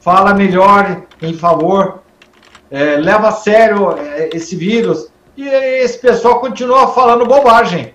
[0.00, 2.02] fala melhor em favor,
[2.70, 5.08] é, leva a sério é, esse vírus.
[5.36, 7.94] E esse pessoal continua falando bobagem.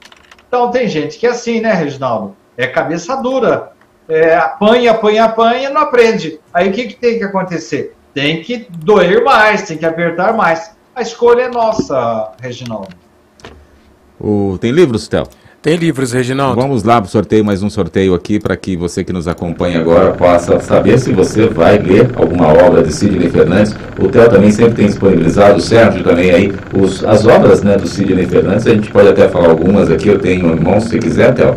[0.54, 2.36] Então tem gente que é assim, né, Reginaldo?
[2.56, 3.72] É cabeça dura.
[4.08, 6.39] É, apanha, apanha, apanha, não aprende.
[6.54, 7.96] Aí o que, que tem que acontecer?
[8.13, 10.76] Tem que doer mais, tem que apertar mais.
[10.96, 12.96] A escolha é nossa, Reginaldo.
[14.22, 14.60] O...
[14.62, 15.24] Tem livros, Théo?
[15.63, 16.60] Tem livros, Reginaldo.
[16.60, 19.80] Vamos lá para o sorteio, mais um sorteio aqui, para que você que nos acompanha
[19.80, 23.73] agora possa saber se você vai ler alguma obra de Sidney Fernandes.
[23.97, 27.88] O Theo também sempre tem disponibilizado, o Sérgio também aí, os, as obras né, do
[27.88, 28.67] Sidney Fernandes.
[28.67, 31.56] A gente pode até falar algumas aqui, eu tenho em mão, se quiser, Theo.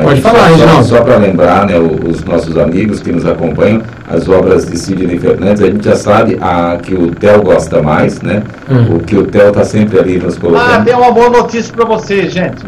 [0.00, 0.84] Pode falar, Reginaldo.
[0.84, 5.18] Só, só para lembrar né, os nossos amigos que nos acompanham, as obras de Sidney
[5.18, 8.44] Fernandes, a gente já sabe a que o Theo gosta mais, né?
[8.70, 8.94] Hum.
[8.94, 10.70] O que o Theo está sempre ali nos colocando.
[10.70, 12.64] Ah, tem uma boa notícia para vocês, gente.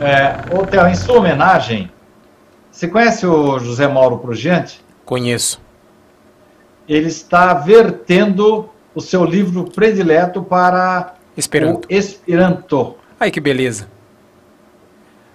[0.00, 1.90] É, ô Theo, em sua homenagem,
[2.70, 4.80] você conhece o José Mauro Prugente?
[5.04, 5.60] Conheço.
[6.88, 11.86] Ele está vertendo o seu livro predileto para Esperanto.
[11.86, 12.96] o Esperanto.
[13.18, 13.88] Ai, que beleza.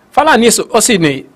[0.10, 1.30] Falar nisso, ô Sidney,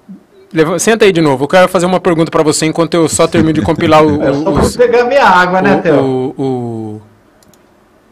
[0.52, 1.44] leva, senta aí de novo.
[1.44, 4.34] Eu quero fazer uma pergunta para você enquanto eu só termino de compilar o, é
[4.34, 6.02] só os, pegar minha água, né, Theo?
[6.04, 7.02] O, o,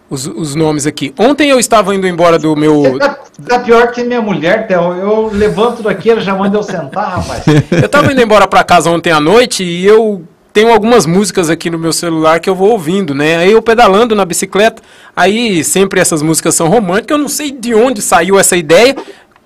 [0.09, 1.13] os, os, nomes aqui.
[1.17, 2.97] Ontem eu estava indo embora do meu.
[2.97, 4.93] Tá, tá pior que minha mulher, Theo.
[4.93, 7.43] Eu levanto daqui, ela já manda eu sentar, rapaz.
[7.71, 11.69] eu estava indo embora para casa ontem à noite e eu tenho algumas músicas aqui
[11.69, 13.37] no meu celular que eu vou ouvindo, né?
[13.37, 14.81] Aí eu pedalando na bicicleta,
[15.15, 18.95] aí sempre essas músicas são românticas, eu não sei de onde saiu essa ideia,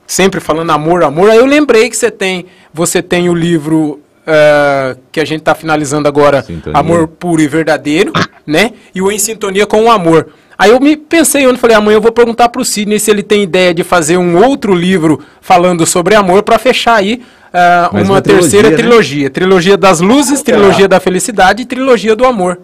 [0.08, 1.30] sempre falando amor, amor.
[1.30, 5.56] Aí eu lembrei que você tem, você tem o livro uh, que a gente está
[5.56, 6.80] finalizando agora, Sintonia.
[6.80, 8.12] Amor Puro e Verdadeiro,
[8.46, 8.74] né?
[8.94, 10.30] E o Em Sintonia com o Amor.
[10.58, 13.24] Aí eu me pensei, eu falei, amanhã eu vou perguntar para o Sidney se ele
[13.24, 18.04] tem ideia de fazer um outro livro falando sobre amor para fechar aí uh, uma,
[18.04, 18.78] uma, terceira trilogia, né?
[18.78, 19.30] trilogia.
[19.32, 22.60] Trilogia das luzes, trilogia da felicidade e trilogia do amor.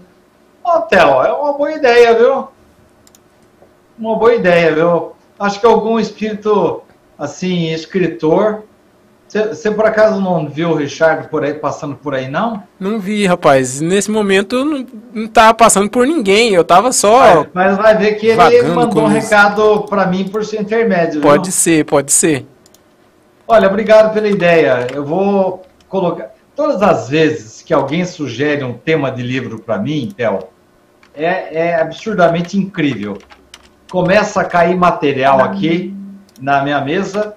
[0.63, 2.47] Ô, Theo, é uma boa ideia, viu?
[3.97, 5.13] Uma boa ideia, viu?
[5.39, 6.83] Acho que algum espírito
[7.17, 8.63] assim, escritor.
[9.27, 12.63] Você por acaso não viu o Richard por aí passando por aí, não?
[12.79, 13.81] Não vi, rapaz.
[13.81, 16.53] Nesse momento não, não tava passando por ninguém.
[16.53, 17.45] Eu tava só.
[17.53, 21.19] Mas, mas vai ver que ele mandou um recado para mim por seu intermédio.
[21.19, 21.51] Pode viu?
[21.51, 22.45] ser, pode ser.
[23.45, 24.87] Olha, obrigado pela ideia.
[24.93, 26.31] Eu vou colocar.
[26.55, 30.39] Todas as vezes que alguém sugere um tema de livro para mim, Theo,
[31.13, 33.17] é, é absurdamente incrível.
[33.91, 35.93] Começa a cair material aqui
[36.39, 37.35] na minha mesa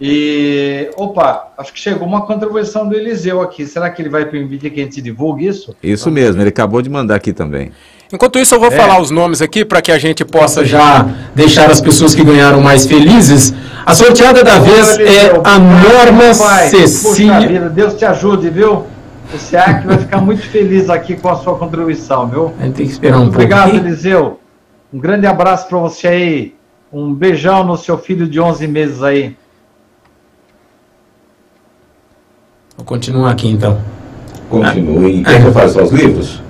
[0.00, 3.66] E, opa, acho que chegou uma contribuição do Eliseu aqui.
[3.66, 5.76] Será que ele vai permitir que a gente divulgue isso?
[5.82, 7.70] Isso mesmo, ele acabou de mandar aqui também.
[8.12, 8.72] Enquanto isso, eu vou é.
[8.72, 12.60] falar os nomes aqui para que a gente possa já deixar as pessoas que ganharam
[12.60, 13.54] mais felizes.
[13.84, 17.46] A sorteada da vez é a Norma Cecília.
[17.46, 18.86] Vida, Deus te ajude, viu?
[19.32, 22.52] O SEAC vai ficar muito feliz aqui com a sua contribuição, viu?
[22.58, 23.34] A gente tem que esperar um pouco.
[23.34, 24.40] Obrigado, Eliseu.
[24.92, 26.54] Um grande abraço para você aí.
[26.92, 29.36] Um beijão no seu filho de 11 meses aí.
[32.80, 33.78] Vou continuar aqui então.
[34.48, 35.22] Continue.
[35.22, 36.40] Quer que eu faça os livros?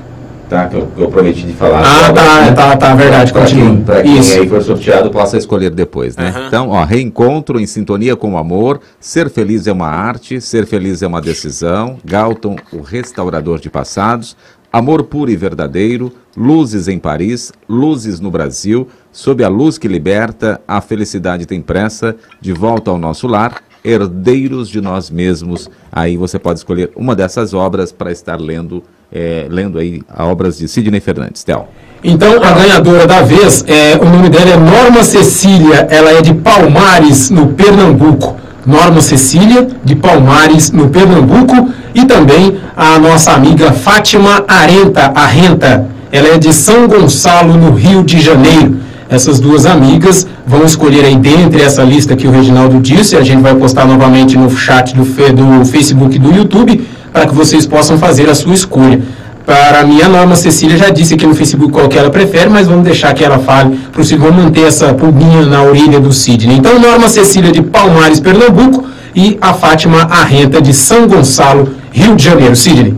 [0.49, 1.81] Tá, que eu, eu prometi de falar.
[1.81, 2.53] Ah, tá, né?
[2.53, 3.77] tá, tá, verdade, continua.
[3.85, 6.33] Para quem, quem aí for sorteado, possa escolher depois, né?
[6.33, 6.47] Uhum.
[6.47, 11.03] Então, ó, reencontro em sintonia com o amor, ser feliz é uma arte, ser feliz
[11.03, 14.37] é uma decisão, Galton, o restaurador de passados,
[14.73, 20.61] amor puro e verdadeiro, luzes em Paris, luzes no Brasil, sob a luz que liberta,
[20.67, 25.71] a felicidade tem pressa, de volta ao nosso lar, herdeiros de nós mesmos.
[25.91, 30.69] Aí você pode escolher uma dessas obras para estar lendo, é, lendo aí obras de
[30.69, 31.45] Sidney Fernandes.
[31.45, 31.69] Tel.
[32.03, 36.33] Então, a ganhadora da vez, é, o nome dela é Norma Cecília, ela é de
[36.33, 38.37] Palmares, no Pernambuco.
[38.67, 46.29] Norma Cecília, de Palmares, no Pernambuco, e também a nossa amiga Fátima Arenta, Arrenta, ela
[46.29, 48.77] é de São Gonçalo, no Rio de Janeiro.
[49.11, 53.43] Essas duas amigas vão escolher aí dentre essa lista que o Reginaldo disse, a gente
[53.43, 57.99] vai postar novamente no chat do, do Facebook e do YouTube, para que vocês possam
[57.99, 59.03] fazer a sua escolha.
[59.45, 62.69] Para mim, a Norma Cecília já disse aqui no Facebook qual que ela prefere, mas
[62.69, 66.59] vamos deixar que ela fale, para vamos manter essa pulguinha na orelha do Sidney.
[66.59, 72.23] Então, Norma Cecília de Palmares, Pernambuco, e a Fátima Arrenta de São Gonçalo, Rio de
[72.23, 72.55] Janeiro.
[72.55, 72.95] Sidney.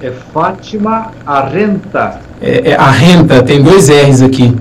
[0.00, 2.18] É Fátima Arrenta.
[2.40, 4.56] É, é Arrenta, tem dois R's aqui.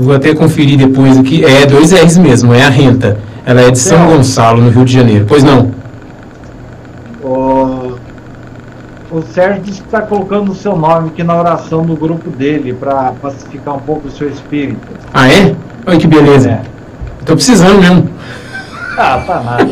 [0.00, 1.44] Vou até conferir depois aqui.
[1.44, 3.18] É dois R's mesmo, é a renta.
[3.44, 5.26] Ela é de São Gonçalo, no Rio de Janeiro.
[5.28, 5.70] Pois não?
[7.22, 7.96] O,
[9.10, 12.72] o Sérgio disse que está colocando o seu nome aqui na oração do grupo dele
[12.72, 14.80] para pacificar um pouco o seu espírito.
[15.12, 15.54] Ah, é?
[15.86, 16.50] Olha que beleza.
[16.50, 16.62] É.
[17.26, 18.08] Tô precisando mesmo.
[18.96, 19.70] Ah, tá nada.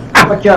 [0.32, 0.56] aqui, ó.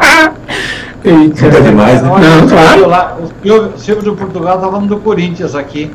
[1.04, 2.10] Eita, é demais, né?
[2.10, 2.88] Não, claro.
[2.88, 5.92] Lá, o Silvio de Portugal tá falando do Corinthians aqui.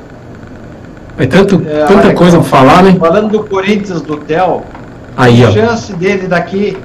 [1.18, 2.96] É tanto, é, tanta coisa para falar, né?
[2.98, 4.62] Falando do Corinthians, do Theo,
[5.18, 6.76] Aí, a chance dele daqui,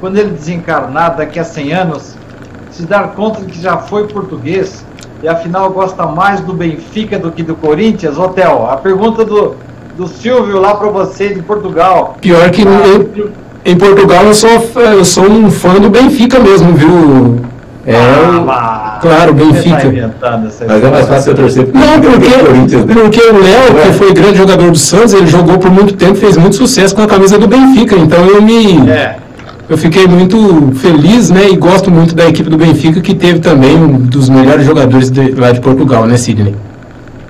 [0.00, 2.16] quando ele desencarnar, daqui a 100 anos,
[2.72, 4.84] se dar conta de que já foi português
[5.22, 9.54] e afinal gosta mais do Benfica do que do Corinthians, ô Theo, a pergunta do,
[9.96, 12.16] do Silvio lá para você de Portugal.
[12.20, 13.30] Pior que eu,
[13.64, 14.50] em Portugal eu sou,
[14.80, 17.40] eu sou um fã do Benfica mesmo, viu?
[17.86, 20.14] É, ah, claro, Benfica.
[20.20, 22.94] Tá Mas é mais fácil eu torcer pro Não, porque, né?
[22.94, 26.36] porque o Léo, que foi grande jogador do Santos, ele jogou por muito tempo, fez
[26.36, 27.96] muito sucesso com a camisa do Benfica.
[27.96, 28.88] Então eu me.
[28.90, 29.16] É.
[29.68, 31.50] Eu fiquei muito feliz, né?
[31.50, 35.32] E gosto muito da equipe do Benfica, que teve também um dos melhores jogadores de,
[35.32, 36.56] lá de Portugal, né, Sidney?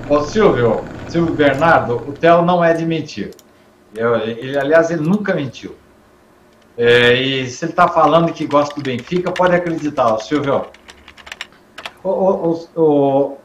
[0.07, 3.31] Ô Silvio, Silvio Bernardo, o Theo não é de mentir.
[3.95, 5.75] Eu, ele, aliás, ele nunca mentiu.
[6.77, 10.67] É, e se ele está falando que gosta do Benfica, pode acreditar, Silvio.
[12.03, 13.37] O, o, o, o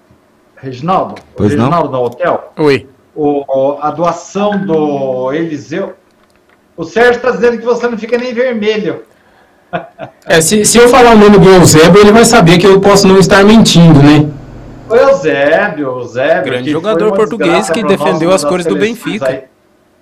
[0.57, 1.92] Reginaldo, pois o Reginaldo não?
[1.92, 2.52] da Hotel.
[2.57, 2.88] Oi.
[3.14, 5.94] O, a doação do Eliseu.
[6.76, 9.02] O Sérgio está dizendo que você não fica nem vermelho.
[10.26, 13.07] É, se, se eu falar o nome do Eusébio, ele vai saber que eu posso
[13.07, 14.30] não estar mentindo, né?
[14.88, 16.44] O Eusébio, o Eusébio.
[16.44, 19.28] Grande jogador português que defendeu as cores do Benfica.
[19.28, 19.44] Aí.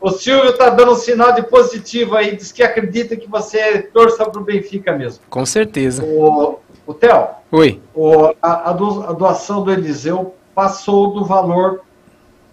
[0.00, 4.24] O Silvio está dando um sinal de positivo aí, diz que acredita que você torça
[4.28, 5.22] para o Benfica mesmo.
[5.30, 6.04] Com certeza.
[6.04, 7.28] O, o Theo.
[7.50, 7.80] Oi.
[7.94, 11.82] O, a, a, doação do Eliseu passou do valor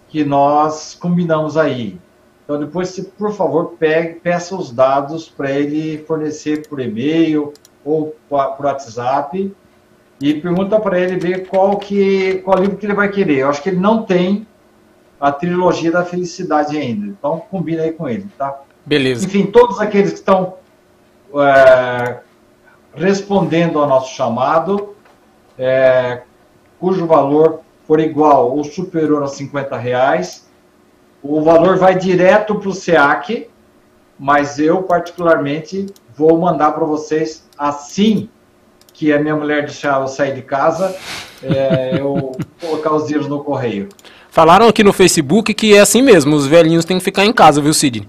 [0.08, 1.98] que nós combinamos aí.
[2.44, 7.52] Então depois, se, por favor, pegue, peça os dados para ele fornecer por e-mail
[7.84, 9.54] ou por WhatsApp
[10.20, 13.38] e pergunta para ele ver qual que qual livro que ele vai querer.
[13.38, 14.46] Eu acho que ele não tem
[15.20, 17.06] a trilogia da felicidade ainda.
[17.06, 18.60] Então combina aí com ele, tá?
[18.84, 19.24] Beleza.
[19.24, 20.54] Enfim, todos aqueles que estão
[21.34, 22.18] é,
[22.94, 24.94] respondendo ao nosso chamado,
[25.58, 26.22] é,
[26.78, 30.48] cujo valor for igual ou superior a 50 reais,
[31.22, 33.48] o valor vai direto para o SEAC,
[34.18, 35.86] mas eu particularmente
[36.16, 38.28] vou mandar para vocês assim
[38.92, 40.94] que a minha mulher deixar eu sair de casa,
[41.42, 43.88] é, eu colocar os dinheiros no correio.
[44.30, 47.60] Falaram aqui no Facebook que é assim mesmo, os velhinhos têm que ficar em casa,
[47.60, 48.08] viu, Sidney?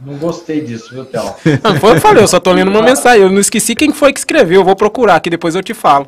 [0.00, 1.24] Não gostei disso, viu, Théo?
[1.62, 3.22] Não, foi o que eu falei, eu só tô lendo uma mensagem.
[3.22, 6.06] Eu não esqueci quem foi que escreveu, eu vou procurar aqui, depois eu te falo.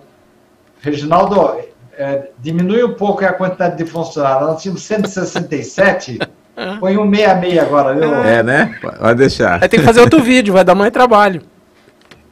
[0.81, 1.59] Reginaldo,
[1.99, 4.49] é, diminui um pouco a quantidade de funcionários.
[4.49, 6.19] Nós tínhamos 167
[6.79, 8.15] Põe um 66 agora, viu?
[8.15, 8.79] É, né?
[9.01, 9.63] Vai deixar.
[9.63, 11.43] Aí tem que fazer outro vídeo, vai dar mais trabalho.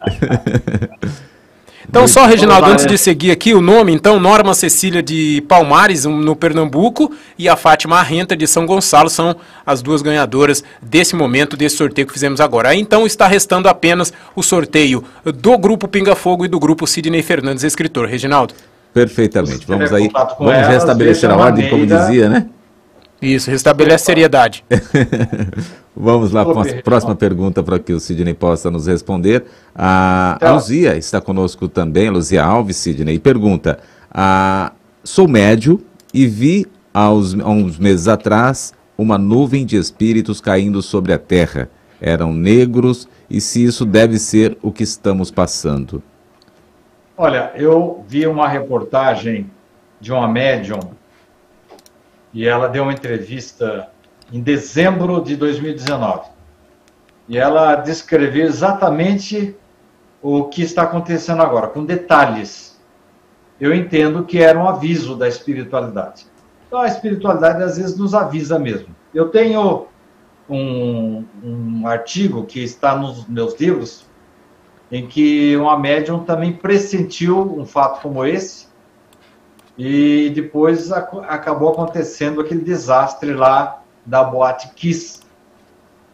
[1.88, 6.18] Então, só, Reginaldo, antes de seguir aqui, o nome, então, Norma Cecília de Palmares, um,
[6.18, 9.34] no Pernambuco, e a Fátima Arrenta de São Gonçalo são
[9.64, 12.68] as duas ganhadoras desse momento, desse sorteio que fizemos agora.
[12.68, 17.22] Aí, então, está restando apenas o sorteio do Grupo Pinga Fogo e do Grupo Sidney
[17.22, 18.06] Fernandes, escritor.
[18.06, 18.52] Reginaldo?
[18.92, 19.66] Perfeitamente.
[19.66, 22.46] Vamos aí, vamos elas, restabelecer a ordem, como dizia, né?
[23.20, 24.64] Isso, restabelece a seriedade.
[25.94, 29.44] Vamos lá para a próxima pergunta para que o Sidney possa nos responder.
[29.74, 35.82] A, a Luzia está conosco também, Luzia Alves, Sidney, e pergunta: a, Sou médio
[36.14, 41.68] e vi há uns meses atrás uma nuvem de espíritos caindo sobre a terra.
[42.00, 46.02] Eram negros e se isso deve ser o que estamos passando.
[47.16, 49.50] Olha, eu vi uma reportagem
[50.00, 50.78] de uma médium
[52.38, 53.88] e ela deu uma entrevista
[54.32, 56.28] em dezembro de 2019.
[57.28, 59.56] E ela descreveu exatamente
[60.22, 62.80] o que está acontecendo agora, com detalhes.
[63.60, 66.26] Eu entendo que era um aviso da espiritualidade.
[66.68, 68.94] Então, a espiritualidade às vezes nos avisa mesmo.
[69.12, 69.88] Eu tenho
[70.48, 74.06] um, um artigo que está nos meus livros,
[74.92, 78.68] em que uma médium também pressentiu um fato como esse,
[79.78, 85.20] e depois acabou acontecendo aquele desastre lá da Boate Kiss.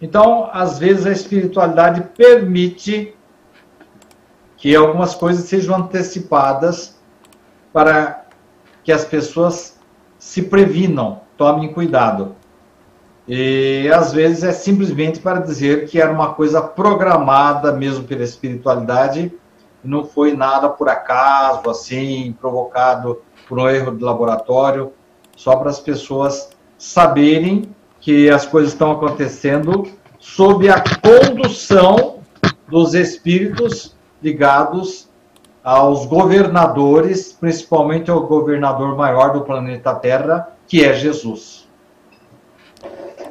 [0.02, 3.16] Então, às vezes a espiritualidade permite
[4.58, 6.98] que algumas coisas sejam antecipadas
[7.72, 8.26] para
[8.82, 9.80] que as pessoas
[10.18, 12.36] se previnam, tomem cuidado.
[13.26, 19.32] E às vezes é simplesmente para dizer que era uma coisa programada mesmo pela espiritualidade,
[19.82, 24.92] não foi nada por acaso, assim, provocado por um erro de laboratório,
[25.36, 27.68] só para as pessoas saberem
[28.00, 29.86] que as coisas estão acontecendo
[30.18, 32.18] sob a condução
[32.68, 35.08] dos espíritos ligados
[35.62, 41.63] aos governadores, principalmente ao governador maior do planeta Terra, que é Jesus.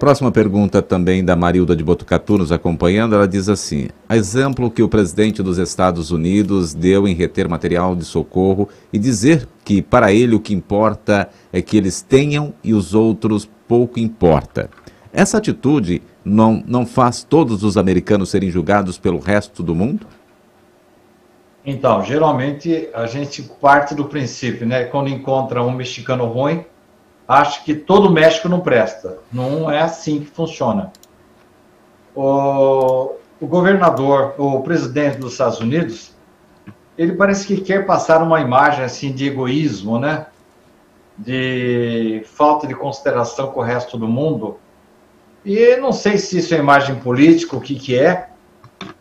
[0.03, 4.83] Próxima pergunta também da Marilda de Botucatu nos acompanhando, ela diz assim: a exemplo que
[4.83, 10.11] o presidente dos Estados Unidos deu em reter material de socorro e dizer que para
[10.11, 14.69] ele o que importa é que eles tenham e os outros pouco importa.
[15.13, 20.05] Essa atitude não, não faz todos os americanos serem julgados pelo resto do mundo?
[21.65, 24.83] Então, geralmente a gente parte do princípio, né?
[24.83, 26.65] Quando encontra um mexicano ruim,
[27.27, 29.19] acha que todo México não presta.
[29.31, 30.91] Não é assim que funciona.
[32.15, 36.13] O, o governador, o presidente dos Estados Unidos,
[36.97, 40.27] ele parece que quer passar uma imagem assim de egoísmo, né?
[41.17, 44.57] de falta de consideração com o resto do mundo.
[45.45, 48.29] E não sei se isso é imagem política, o que, que é.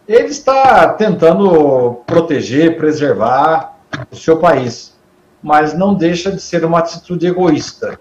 [0.06, 3.78] Ele está tentando proteger, preservar
[4.10, 4.98] o seu país,
[5.42, 7.98] mas não deixa de ser uma atitude egoísta.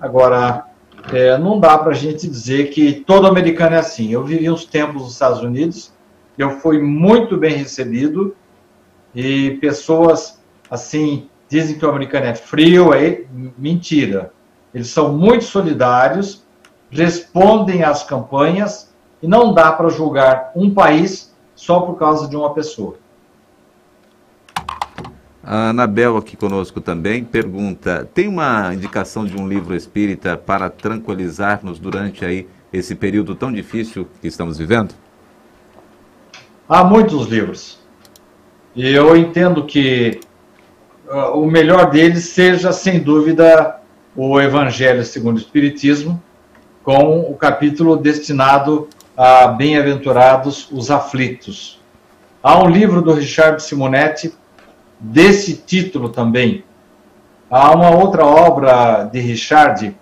[0.00, 0.64] Agora,
[1.12, 4.10] é, não dá para a gente dizer que todo americano é assim.
[4.10, 5.92] Eu vivi uns tempos nos Estados Unidos,
[6.38, 8.34] eu fui muito bem recebido
[9.14, 10.40] e pessoas
[10.70, 13.24] assim dizem que o americano é frio, é
[13.58, 14.32] mentira.
[14.72, 16.46] Eles são muito solidários,
[16.90, 22.54] respondem às campanhas e não dá para julgar um país só por causa de uma
[22.54, 22.96] pessoa.
[25.52, 31.80] A Anabel aqui conosco também pergunta: tem uma indicação de um livro espírita para tranquilizar-nos
[31.80, 34.94] durante aí esse período tão difícil que estamos vivendo?
[36.68, 37.80] Há muitos livros.
[38.76, 40.20] E eu entendo que
[41.08, 43.80] uh, o melhor deles seja, sem dúvida,
[44.14, 46.22] o Evangelho segundo o Espiritismo,
[46.84, 51.80] com o capítulo destinado a bem-aventurados os aflitos.
[52.40, 54.32] Há um livro do Richard Simonetti
[55.00, 56.64] desse título também.
[57.50, 59.96] Há uma outra obra de Richard,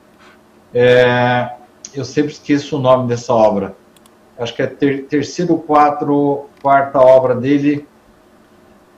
[0.74, 1.50] é,
[1.94, 3.74] eu sempre esqueço o nome dessa obra.
[4.38, 7.86] Acho que é ter, terceiro, quatro, quarta obra dele,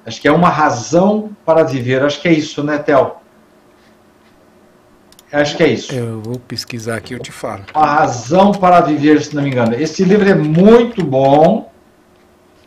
[0.04, 2.02] Acho que é uma razão para viver.
[2.02, 3.12] Acho que é isso, né, Theo?
[5.32, 5.94] Acho que é isso.
[5.94, 7.62] Eu vou pesquisar aqui, eu te falo.
[7.72, 9.74] A razão para viver, se não me engano.
[9.74, 11.70] Esse livro é muito bom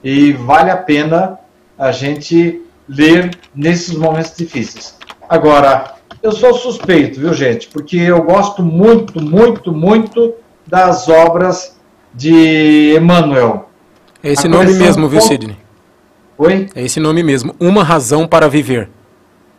[0.01, 1.39] e vale a pena
[1.77, 2.61] a gente
[2.95, 4.97] ler nesses momentos difíceis.
[5.27, 7.67] Agora, eu sou suspeito, viu, gente?
[7.67, 10.33] Porque eu gosto muito, muito, muito
[10.65, 11.77] das obras
[12.13, 13.69] de Emmanuel.
[14.23, 15.57] É esse nome mesmo, viu, Sidney?
[16.37, 16.69] Oi?
[16.75, 18.89] É esse nome mesmo, Uma Razão para Viver.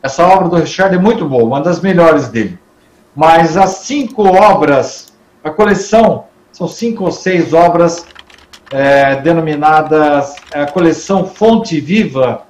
[0.03, 2.59] Essa obra do Richard é muito boa, uma das melhores dele.
[3.15, 5.15] Mas as cinco obras
[5.45, 8.07] A coleção são cinco ou seis obras
[8.73, 12.47] é, denominadas a é, coleção Fonte Viva,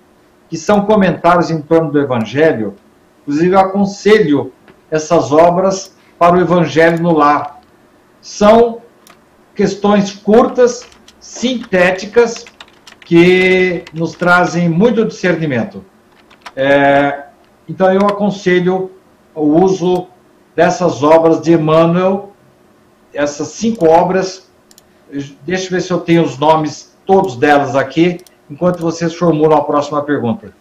[0.49, 2.75] que são comentários em torno do Evangelho.
[3.23, 4.53] Inclusive, eu aconselho
[4.91, 7.61] essas obras para o Evangelho no Lar.
[8.21, 8.83] São
[9.55, 10.87] questões curtas,
[11.19, 12.45] sintéticas,
[13.05, 15.85] que nos trazem muito discernimento.
[16.57, 17.25] É,
[17.69, 18.93] então, eu aconselho
[19.35, 20.07] o uso
[20.55, 22.33] dessas obras de Emmanuel,
[23.13, 24.51] essas cinco obras.
[25.43, 28.21] Deixa eu ver se eu tenho os nomes todos delas aqui,
[28.51, 30.53] enquanto vocês formulam a próxima pergunta.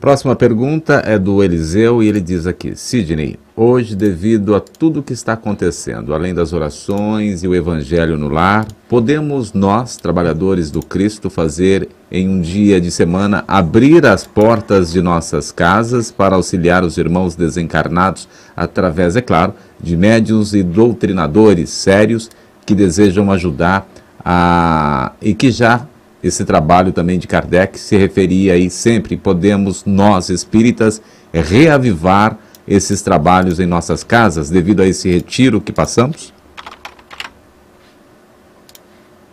[0.00, 5.12] Próxima pergunta é do Eliseu e ele diz aqui: Sidney, hoje, devido a tudo que
[5.12, 11.30] está acontecendo, além das orações e o evangelho no lar, podemos nós, trabalhadores do Cristo,
[11.30, 16.98] fazer em um dia de semana abrir as portas de nossas casas para auxiliar os
[16.98, 22.28] irmãos desencarnados através, é claro, de médiuns e doutrinadores sérios
[22.66, 23.88] que desejam ajudar
[24.24, 25.86] a e que já
[26.22, 31.00] esse trabalho também de Kardec se referia aí sempre, podemos nós espíritas
[31.32, 36.32] reavivar esses trabalhos em nossas casas devido a esse retiro que passamos?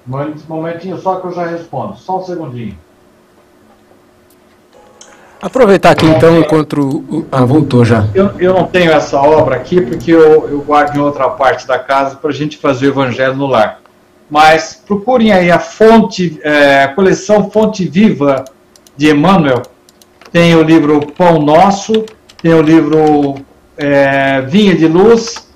[0.07, 2.77] Um momentinho só que eu já respondo, só um segundinho.
[5.41, 7.25] Aproveitar aqui então enquanto.
[7.31, 8.07] Ah, voltou já.
[8.13, 11.77] Eu, eu não tenho essa obra aqui porque eu, eu guardo em outra parte da
[11.77, 13.81] casa para a gente fazer o Evangelho no lar
[14.29, 18.45] mas procurem aí a fonte, é, a coleção Fonte Viva
[18.95, 19.61] de Emmanuel.
[20.31, 22.05] Tem o livro Pão Nosso,
[22.41, 23.35] tem o livro
[23.77, 25.47] é, Vinha de Luz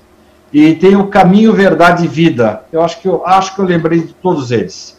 [0.52, 2.64] e tem o Caminho, Verdade e Vida.
[2.72, 4.98] Eu acho que eu acho que eu lembrei de todos eles.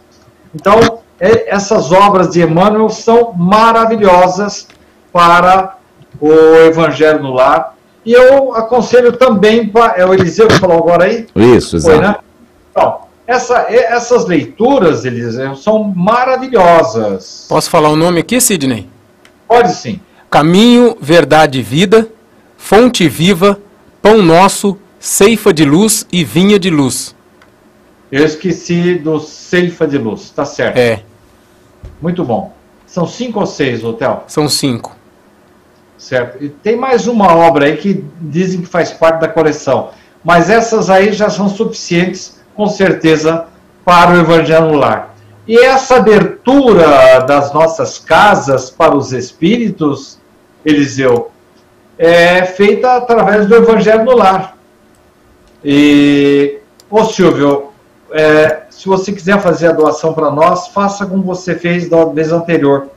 [0.54, 4.68] Então, é, essas obras de Emmanuel são maravilhosas
[5.12, 5.78] para
[6.20, 6.32] o
[6.66, 7.76] Evangelho no Lar.
[8.06, 9.94] E eu aconselho também para.
[9.96, 11.28] É o Eliseu que falou agora aí?
[11.36, 11.98] Isso, exato.
[11.98, 12.16] Foi, né?
[12.72, 13.00] Então,
[13.32, 17.46] essa, essas leituras, Eliseu, são maravilhosas.
[17.48, 18.90] Posso falar o nome aqui, Sidney?
[19.48, 20.00] Pode sim.
[20.30, 22.08] Caminho, Verdade e Vida,
[22.58, 23.60] Fonte Viva,
[24.02, 27.16] Pão Nosso, Ceifa de Luz e Vinha de Luz.
[28.12, 30.78] Eu esqueci do Ceifa de Luz, tá certo.
[30.78, 31.02] É.
[32.02, 32.54] Muito bom.
[32.86, 34.26] São cinco ou seis, Hotel?
[34.28, 34.96] São cinco.
[35.98, 36.44] Certo.
[36.44, 39.92] E tem mais uma obra aí que dizem que faz parte da coleção.
[40.24, 43.46] Mas essas aí já são suficientes com certeza,
[43.84, 45.16] para o Evangelho no Lar.
[45.48, 50.20] E essa abertura das nossas casas para os espíritos,
[50.64, 51.32] Eliseu,
[51.98, 54.56] é feita através do Evangelho no Lar.
[55.64, 57.72] E, ô Silvio,
[58.12, 62.32] é, se você quiser fazer a doação para nós, faça como você fez da vez
[62.32, 62.88] anterior.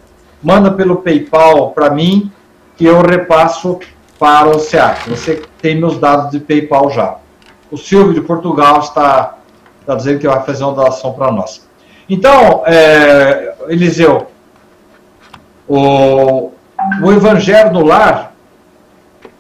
[0.43, 2.31] Manda pelo PayPal para mim,
[2.77, 3.79] que eu repasso
[4.19, 5.11] para o SEAC.
[5.11, 7.17] Você tem meus dados de PayPal já.
[7.71, 9.39] O Silvio de Portugal está
[9.85, 11.67] está dizendo que vai fazer uma doação para nós.
[12.09, 14.27] Então, é, Eliseu,
[15.69, 16.53] o,
[17.03, 18.35] o Evangelho no lar,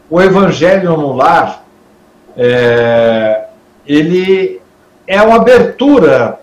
[0.08, 1.64] o Evangelho no lar,
[2.36, 3.44] é,
[3.86, 4.60] ele
[5.06, 6.38] é uma abertura,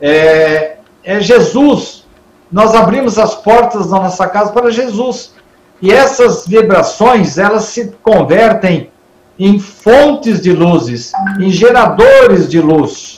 [0.00, 2.06] é, é Jesus.
[2.50, 5.34] Nós abrimos as portas da nossa casa para Jesus.
[5.80, 8.90] E essas vibrações, elas se convertem
[9.38, 13.15] em fontes de luzes, em geradores de luz.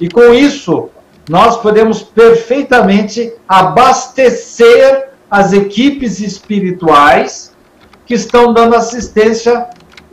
[0.00, 0.88] E com isso,
[1.28, 7.54] nós podemos perfeitamente abastecer as equipes espirituais
[8.06, 9.68] que estão dando assistência,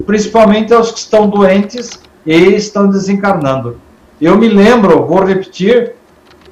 [0.05, 3.79] principalmente aos que estão doentes e estão desencarnando.
[4.21, 5.93] Eu me lembro, vou repetir,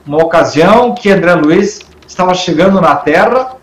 [0.06, 3.58] uma ocasião que André Luiz estava chegando na Terra,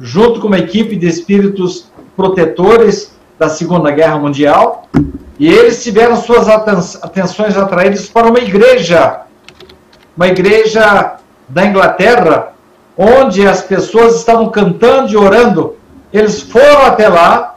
[0.00, 4.88] junto com uma equipe de espíritos protetores da Segunda Guerra Mundial,
[5.38, 9.20] e eles tiveram suas atenções atraídas para uma igreja,
[10.16, 11.16] uma igreja
[11.48, 12.52] da Inglaterra,
[12.96, 15.76] onde as pessoas estavam cantando e orando.
[16.12, 17.54] Eles foram até lá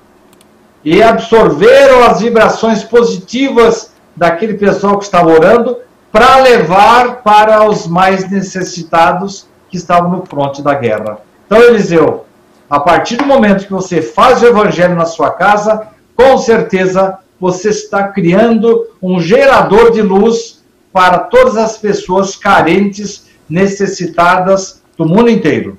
[0.83, 5.77] e absorveram as vibrações positivas daquele pessoal que estava orando
[6.11, 11.19] para levar para os mais necessitados que estavam no fronte da guerra.
[11.45, 12.25] Então, Eliseu,
[12.69, 17.69] a partir do momento que você faz o evangelho na sua casa, com certeza você
[17.69, 20.61] está criando um gerador de luz
[20.93, 25.75] para todas as pessoas carentes, necessitadas do mundo inteiro.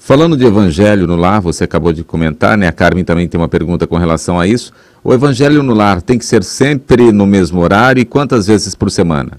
[0.00, 2.66] Falando de evangelho no lar, você acabou de comentar, né?
[2.66, 4.72] A Carmen também tem uma pergunta com relação a isso.
[5.02, 8.90] O evangelho no lar tem que ser sempre no mesmo horário e quantas vezes por
[8.90, 9.38] semana?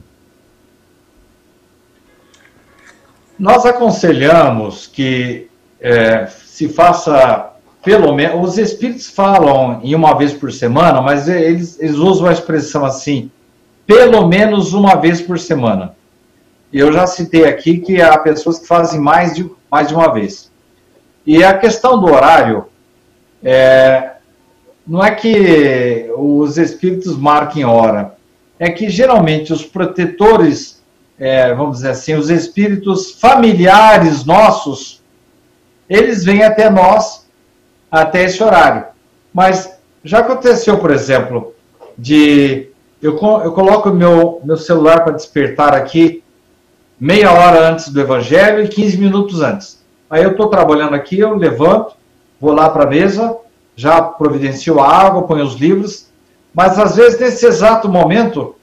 [3.38, 5.48] Nós aconselhamos que
[5.82, 7.57] é, se faça
[7.88, 12.34] pelo menos, os espíritos falam em uma vez por semana, mas eles, eles usam a
[12.34, 13.32] expressão assim,
[13.86, 15.96] pelo menos uma vez por semana.
[16.74, 20.52] Eu já citei aqui que há pessoas que fazem mais de, mais de uma vez.
[21.26, 22.66] E a questão do horário,
[23.42, 24.16] é,
[24.86, 28.16] não é que os espíritos marquem hora,
[28.60, 30.84] é que geralmente os protetores,
[31.18, 35.02] é, vamos dizer assim, os espíritos familiares nossos,
[35.90, 37.26] eles vêm até nós
[37.92, 38.86] até esse horário.
[39.34, 41.54] Mas já aconteceu, por exemplo,
[41.98, 42.70] de
[43.02, 43.14] eu,
[43.44, 46.24] eu coloco meu, meu celular para despertar aqui
[47.00, 49.84] meia hora antes do evangelho e 15 minutos antes.
[50.10, 51.96] Aí eu estou trabalhando aqui, eu levanto,
[52.40, 53.38] vou lá para a mesa,
[53.76, 56.08] já providencio a água, ponho os livros,
[56.54, 58.56] mas às vezes nesse exato momento,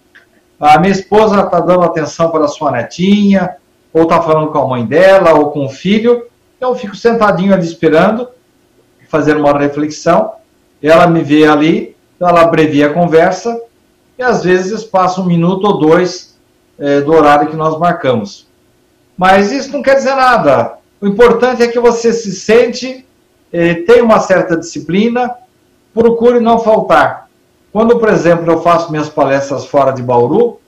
[0.58, 3.56] a minha esposa está dando atenção para a sua netinha,
[3.92, 7.54] ou está falando com a mãe dela, ou com o filho, então eu fico sentadinho
[7.54, 8.28] ali esperando,
[9.14, 10.32] fazendo uma reflexão,
[10.82, 13.56] ela me vê ali, ela abrevia a conversa,
[14.18, 16.36] e às vezes passa um minuto ou dois
[16.76, 18.48] é, do horário que nós marcamos.
[19.16, 20.78] Mas isso não quer dizer nada.
[21.00, 23.06] O importante é que você se sente,
[23.52, 25.32] é, tem uma certa disciplina,
[25.92, 27.28] procure não faltar.
[27.72, 30.58] Quando, por exemplo, eu faço minhas palestras fora de Bauru,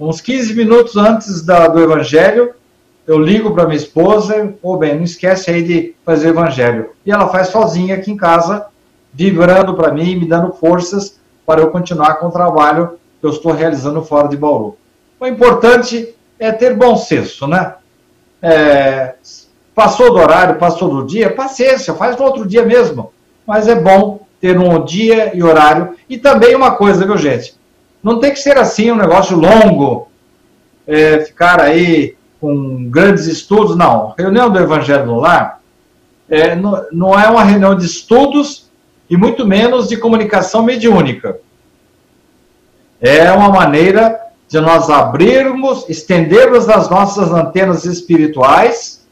[0.00, 2.54] uns 15 minutos antes da, do Evangelho,
[3.08, 6.90] eu ligo para minha esposa, ou oh, bem, não esquece aí de fazer Evangelho.
[7.06, 8.66] E ela faz sozinha aqui em casa,
[9.14, 13.52] vibrando para mim, me dando forças para eu continuar com o trabalho que eu estou
[13.52, 14.76] realizando fora de Bauru.
[15.18, 17.76] O importante é ter bom senso, né?
[18.42, 19.14] É,
[19.74, 23.10] passou do horário, passou do dia, paciência, faz no outro dia mesmo.
[23.46, 25.94] Mas é bom ter um dia e horário.
[26.10, 27.56] E também uma coisa, viu, gente?
[28.02, 30.08] Não tem que ser assim um negócio longo,
[30.86, 34.14] é, ficar aí com grandes estudos, não.
[34.18, 35.60] Reunião do Evangelho no Lar
[36.28, 38.68] é, não, não é uma reunião de estudos
[39.08, 41.38] e muito menos de comunicação mediúnica.
[43.00, 49.06] É uma maneira de nós abrirmos, estendermos as nossas antenas espirituais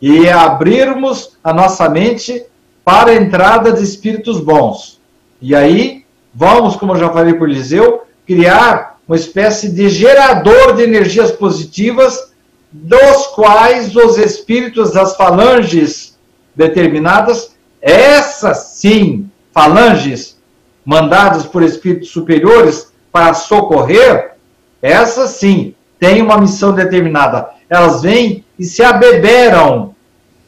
[0.00, 2.44] e abrirmos a nossa mente
[2.84, 5.00] para a entrada de espíritos bons.
[5.40, 6.04] E aí,
[6.34, 12.32] vamos, como eu já falei por Eliseu, criar uma espécie de gerador de energias positivas,
[12.70, 16.16] dos quais os espíritos das falanges
[16.54, 20.38] determinadas, essas sim, falanges
[20.84, 24.32] mandadas por espíritos superiores para socorrer,
[24.80, 27.50] essas sim têm uma missão determinada.
[27.68, 29.94] Elas vêm e se abeberam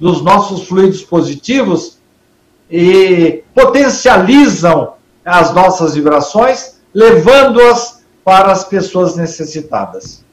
[0.01, 1.99] dos nossos fluidos positivos
[2.71, 4.95] e potencializam
[5.25, 10.25] as nossas vibrações, levando-as para as pessoas necessitadas.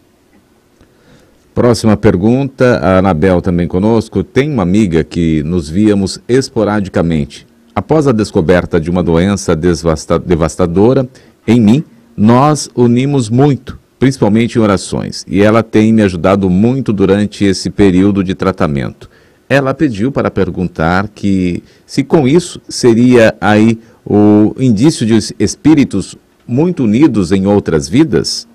[1.54, 4.24] Próxima pergunta, a Anabel também conosco.
[4.24, 7.46] Tem uma amiga que nos víamos esporadicamente.
[7.76, 11.08] Após a descoberta de uma doença devastadora
[11.46, 11.84] em mim,
[12.16, 18.24] nós unimos muito, principalmente em orações, e ela tem me ajudado muito durante esse período
[18.24, 19.10] de tratamento.
[19.50, 26.16] Ela pediu para perguntar que se com isso seria aí o indício de espíritos
[26.52, 28.47] muito unidos em outras vidas?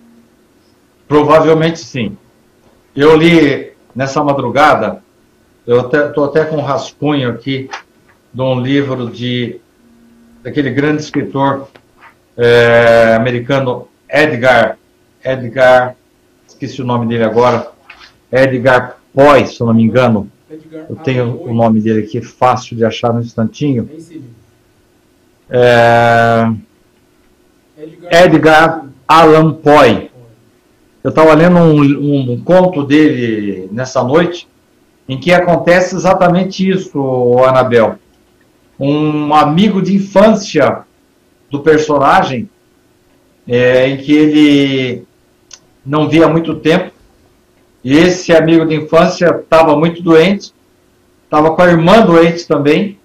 [1.08, 2.16] Provavelmente sim.
[2.94, 5.02] Eu li nessa madrugada,
[5.66, 7.70] eu estou até com um rascunho aqui
[8.32, 9.58] de um livro de
[10.42, 11.68] daquele grande escritor
[12.36, 14.78] é, americano Edgar,
[15.24, 15.96] Edgar,
[16.46, 17.72] esqueci o nome dele agora,
[18.30, 20.30] Edgar Poy, se eu não me engano.
[20.88, 23.88] Eu tenho o nome dele aqui fácil de achar no instantinho.
[25.50, 26.52] É,
[28.10, 30.10] Edgar Allan Poe.
[31.04, 34.48] Eu estava lendo um, um, conto dele nessa noite,
[35.06, 37.96] em que acontece exatamente isso, Anabel.
[38.80, 40.84] Um amigo de infância
[41.50, 42.48] do personagem,
[43.46, 45.04] é, em que ele
[45.84, 46.90] não via há muito tempo,
[47.84, 50.52] e esse amigo de infância estava muito doente,
[51.24, 52.98] estava com a irmã doente também,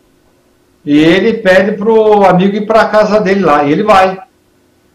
[0.84, 4.31] e ele pede para o amigo ir para a casa dele lá, e ele vai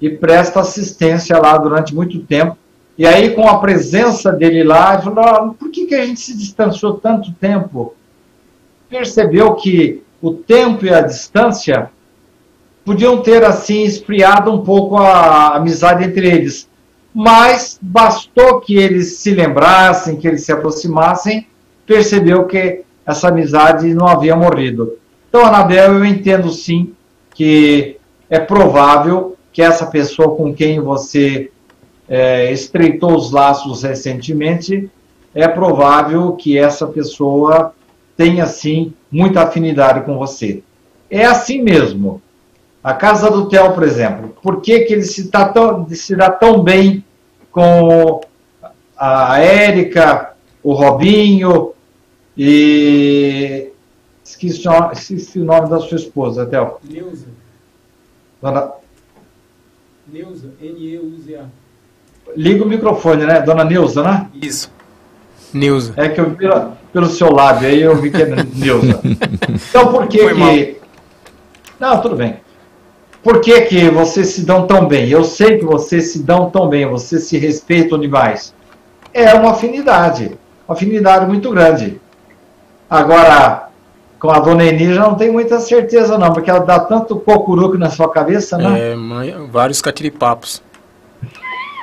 [0.00, 2.56] e presta assistência lá durante muito tempo.
[2.98, 6.20] E aí, com a presença dele lá, ele falou: ah, por que, que a gente
[6.20, 7.94] se distanciou tanto tempo?
[8.88, 11.90] Percebeu que o tempo e a distância
[12.84, 16.68] podiam ter, assim, esfriado um pouco a amizade entre eles.
[17.12, 21.46] Mas bastou que eles se lembrassem, que eles se aproximassem,
[21.84, 24.98] percebeu que essa amizade não havia morrido.
[25.28, 26.94] Então, Anabel, eu entendo sim
[27.34, 27.96] que
[28.30, 31.50] é provável que essa pessoa com quem você
[32.06, 34.90] é, estreitou os laços recentemente,
[35.34, 37.72] é provável que essa pessoa
[38.18, 40.62] tem assim muita afinidade com você.
[41.08, 42.20] É assim mesmo.
[42.84, 46.28] A casa do Theo, por exemplo, por que, que ele se, tá tão, se dá
[46.28, 47.02] tão bem
[47.50, 48.20] com
[48.94, 51.72] a Érica, o Robinho
[52.36, 53.70] e.
[54.22, 56.76] Esqueci, esqueci o nome da sua esposa, Theo.
[56.84, 57.28] Neuza.
[58.42, 58.84] Dona...
[60.06, 61.44] Neuza, N-E-U-Z-A.
[62.36, 63.40] Liga o microfone, né?
[63.40, 64.28] Dona Neuza, né?
[64.40, 64.70] Isso.
[65.52, 65.94] Neuza.
[65.96, 66.48] É que eu vi
[66.92, 69.00] pelo seu lábio aí, eu vi que é Neuza.
[69.70, 70.40] Então, por que Foi que...
[70.40, 70.56] mal.
[71.78, 72.36] Não, tudo bem.
[73.22, 75.08] Por que que vocês se dão tão bem?
[75.08, 78.54] Eu sei que vocês se dão tão bem, vocês se respeitam demais.
[79.12, 80.38] É uma afinidade,
[80.68, 82.00] uma afinidade muito grande.
[82.88, 83.65] Agora,
[84.18, 87.76] com a dona Eni já não tenho muita certeza não, porque ela dá tanto cocuruco
[87.76, 88.92] na sua cabeça, né?
[88.92, 90.62] É, mãe, vários catiripapos.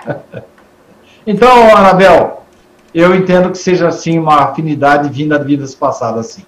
[1.25, 2.43] Então, Anabel,
[2.93, 6.43] eu entendo que seja assim uma afinidade vinda de vidas passadas, sim.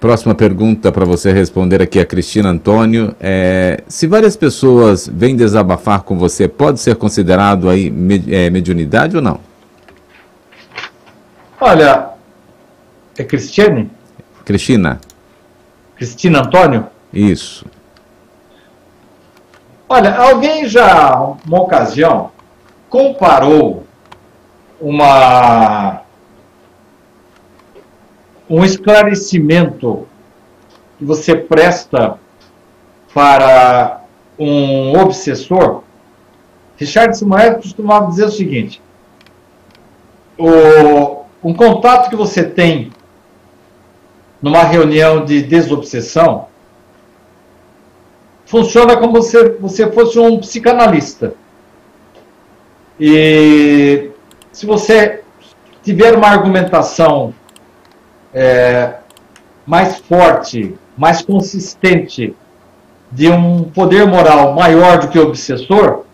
[0.00, 3.14] Próxima pergunta para você responder aqui a Cristina Antônio.
[3.20, 7.92] É, se várias pessoas vêm desabafar com você, pode ser considerado aí
[8.28, 9.38] é, mediunidade ou não?
[11.60, 12.08] Olha,
[13.16, 13.90] é Cristiane?
[14.44, 15.00] Cristina,
[15.96, 16.86] Cristina Antônio?
[17.12, 17.64] isso.
[19.88, 21.14] Olha, alguém já,
[21.46, 22.30] uma ocasião,
[22.88, 23.84] comparou
[24.80, 26.02] uma
[28.48, 30.06] um esclarecimento
[30.98, 32.18] que você presta
[33.12, 34.02] para
[34.38, 35.82] um obsessor.
[36.76, 38.82] Richard Simonet costumava dizer o seguinte:
[40.36, 42.90] o, um contato que você tem
[44.42, 46.46] numa reunião de desobsessão
[48.46, 51.34] funciona como se você fosse um psicanalista.
[53.00, 54.10] E
[54.52, 55.22] se você
[55.82, 57.34] tiver uma argumentação
[58.32, 58.94] é,
[59.66, 62.34] mais forte, mais consistente,
[63.10, 66.04] de um poder moral maior do que o obsessor,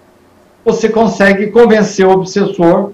[0.65, 2.93] você consegue convencer o obsessor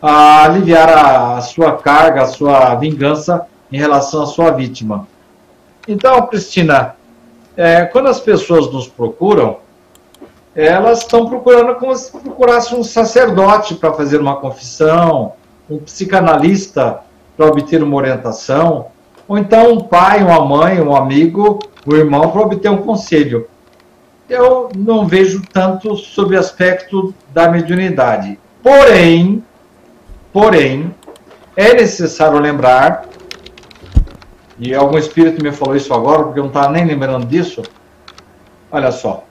[0.00, 5.06] a aliviar a, a sua carga, a sua vingança em relação à sua vítima.
[5.86, 6.96] Então, Cristina,
[7.56, 9.58] é, quando as pessoas nos procuram,
[10.54, 15.32] elas estão procurando como se procurasse um sacerdote para fazer uma confissão,
[15.70, 17.00] um psicanalista
[17.36, 18.86] para obter uma orientação,
[19.26, 23.48] ou então um pai, uma mãe, um amigo, um irmão para obter um conselho.
[24.28, 28.38] Eu não vejo tanto sobre o aspecto da mediunidade.
[28.62, 29.42] Porém,
[30.32, 30.94] porém,
[31.56, 33.06] é necessário lembrar,
[34.58, 37.62] e algum espírito me falou isso agora, porque eu não estava nem lembrando disso.
[38.70, 39.24] Olha só.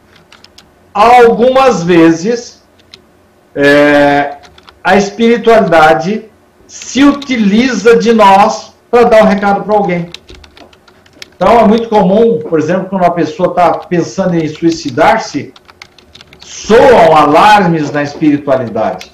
[0.93, 2.63] Algumas vezes
[3.53, 4.38] é,
[4.84, 6.25] a espiritualidade
[6.65, 10.09] se utiliza de nós para dar um recado para alguém.
[11.36, 15.53] Então é muito comum, por exemplo, quando uma pessoa está pensando em suicidar-se,
[16.39, 19.11] soam alarmes na espiritualidade.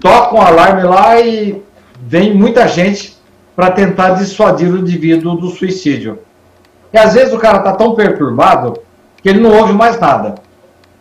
[0.00, 1.62] Toca um alarme lá e
[2.02, 3.15] vem muita gente
[3.56, 6.18] para tentar dissuadir o indivíduo do suicídio.
[6.92, 8.78] E às vezes o cara está tão perturbado
[9.22, 10.34] que ele não ouve mais nada.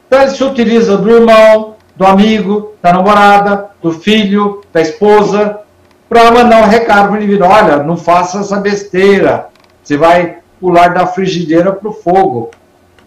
[0.07, 5.59] Então ele se utiliza do irmão, do amigo, da namorada, do filho, da esposa,
[6.07, 9.49] para mandar um recado para o indivíduo: olha, não faça essa besteira,
[9.83, 12.51] você vai pular da frigideira para o fogo.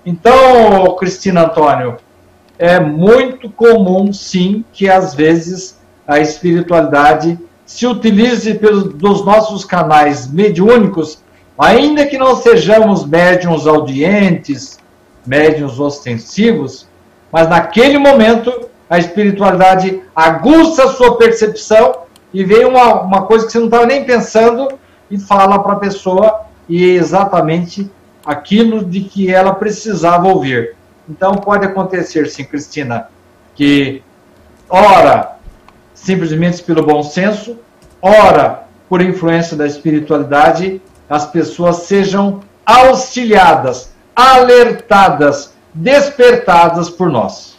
[0.05, 1.97] Então, Cristina Antônio,
[2.59, 7.39] é muito comum, sim, que às vezes a espiritualidade
[7.69, 11.23] se utilize pelos, dos nossos canais mediúnicos,
[11.59, 14.79] ainda que não sejamos médiums audientes,
[15.27, 16.89] médiums ostensivos,
[17.31, 23.53] mas naquele momento a espiritualidade aguça a sua percepção e vem uma, uma coisa que
[23.53, 24.67] você não estava nem pensando
[25.11, 27.91] e fala para a pessoa e é exatamente
[28.25, 30.75] aquilo de que ela precisava ouvir.
[31.07, 33.09] Então pode acontecer, sim, Cristina,
[33.55, 34.03] que
[34.71, 35.38] ora
[36.03, 37.57] simplesmente pelo bom senso,
[38.01, 47.59] ora por influência da espiritualidade, as pessoas sejam auxiliadas, alertadas, despertadas por nós.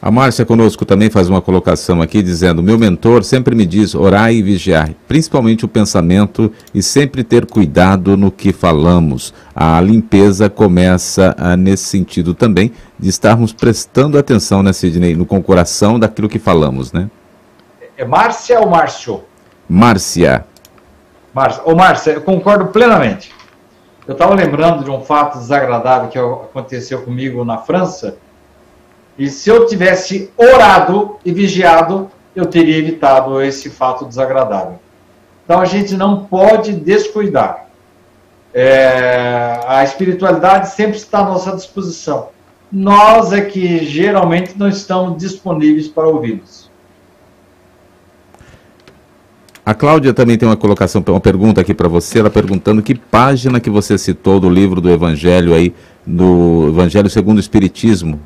[0.00, 4.32] A Márcia conosco também faz uma colocação aqui dizendo: Meu mentor sempre me diz orar
[4.32, 9.34] e vigiar, principalmente o pensamento e sempre ter cuidado no que falamos.
[9.56, 15.38] A limpeza começa ah, nesse sentido também, de estarmos prestando atenção, né, Sidney, no com
[15.38, 17.10] o coração daquilo que falamos, né?
[17.98, 19.24] É Márcia ou Márcio?
[19.68, 20.46] Márcia.
[21.34, 21.62] Márcia.
[21.64, 23.34] Ô, Márcia, eu concordo plenamente.
[24.06, 28.16] Eu estava lembrando de um fato desagradável que aconteceu comigo na França.
[29.18, 34.78] E se eu tivesse orado e vigiado, eu teria evitado esse fato desagradável.
[35.44, 37.66] Então a gente não pode descuidar.
[38.54, 42.28] É, a espiritualidade sempre está à nossa disposição.
[42.70, 46.57] Nós é que geralmente não estamos disponíveis para ouvi-los.
[49.68, 53.60] A Cláudia também tem uma colocação, uma pergunta aqui para você, ela perguntando que página
[53.60, 55.74] que você citou do livro do Evangelho aí,
[56.06, 58.18] do Evangelho segundo o Espiritismo.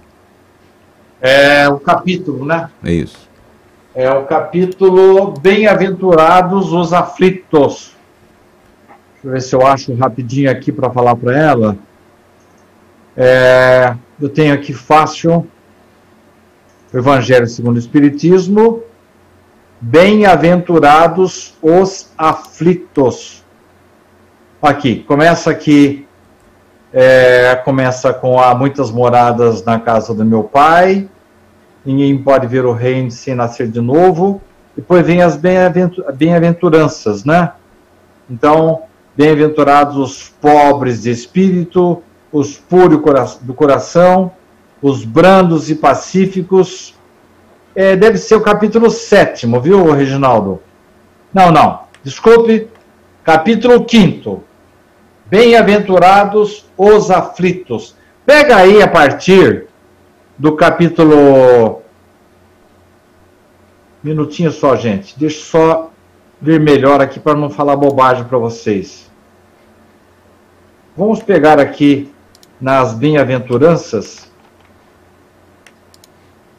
[1.20, 2.70] É o capítulo, né?
[2.84, 3.28] É isso.
[3.92, 7.96] É o capítulo Bem-aventurados os aflitos.
[9.14, 11.76] Deixa eu ver se eu acho rapidinho aqui para falar para ela.
[13.16, 15.44] É, eu tenho aqui fácil
[16.94, 18.84] o Evangelho segundo o Espiritismo,
[19.84, 23.42] Bem-aventurados os aflitos.
[24.62, 26.06] Aqui, começa aqui,
[26.92, 31.08] é, começa com há muitas moradas na casa do meu pai,
[31.84, 34.40] ninguém pode ver o reino sem nascer de novo.
[34.76, 37.50] Depois vem as bem-aventuranças, né?
[38.30, 38.82] Então,
[39.16, 43.00] bem-aventurados os pobres de espírito, os puros
[43.40, 44.30] do coração,
[44.80, 46.94] os brandos e pacíficos,
[47.74, 50.60] é, deve ser o capítulo 7, viu, Reginaldo?
[51.32, 51.80] Não, não.
[52.02, 52.68] Desculpe.
[53.24, 54.42] Capítulo 5.
[55.26, 57.96] Bem-aventurados os aflitos.
[58.26, 59.66] Pega aí a partir
[60.36, 61.82] do capítulo.
[64.02, 65.18] Minutinho só, gente.
[65.18, 65.90] Deixa eu só
[66.40, 69.10] ver melhor aqui para não falar bobagem para vocês.
[70.96, 72.12] Vamos pegar aqui
[72.60, 74.31] nas bem-aventuranças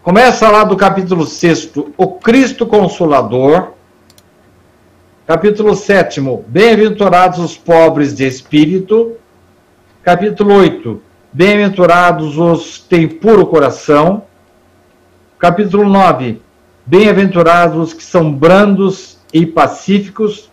[0.03, 3.71] Começa lá do capítulo 6, o Cristo Consolador.
[5.25, 9.13] Capítulo 7, Bem-aventurados os pobres de espírito.
[10.03, 11.01] Capítulo 8,
[11.31, 14.23] Bem-aventurados os que têm puro coração.
[15.39, 16.41] Capítulo 9,
[16.85, 20.51] Bem-aventurados os que são brandos e pacíficos.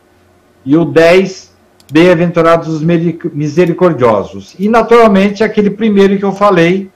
[0.64, 1.52] E o 10,
[1.90, 4.54] Bem-aventurados os misericordiosos.
[4.60, 6.88] E, naturalmente, aquele primeiro que eu falei,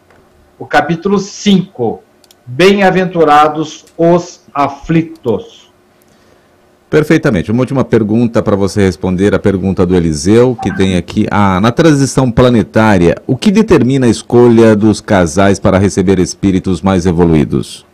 [0.57, 2.04] o capítulo 5,
[2.47, 5.73] Bem-aventurados os aflitos.
[6.91, 7.51] Perfeitamente.
[7.51, 11.27] Uma última pergunta para você responder a pergunta do Eliseu, que tem aqui.
[11.31, 17.07] Ah, na transição planetária, o que determina a escolha dos casais para receber espíritos mais
[17.07, 17.85] evoluídos?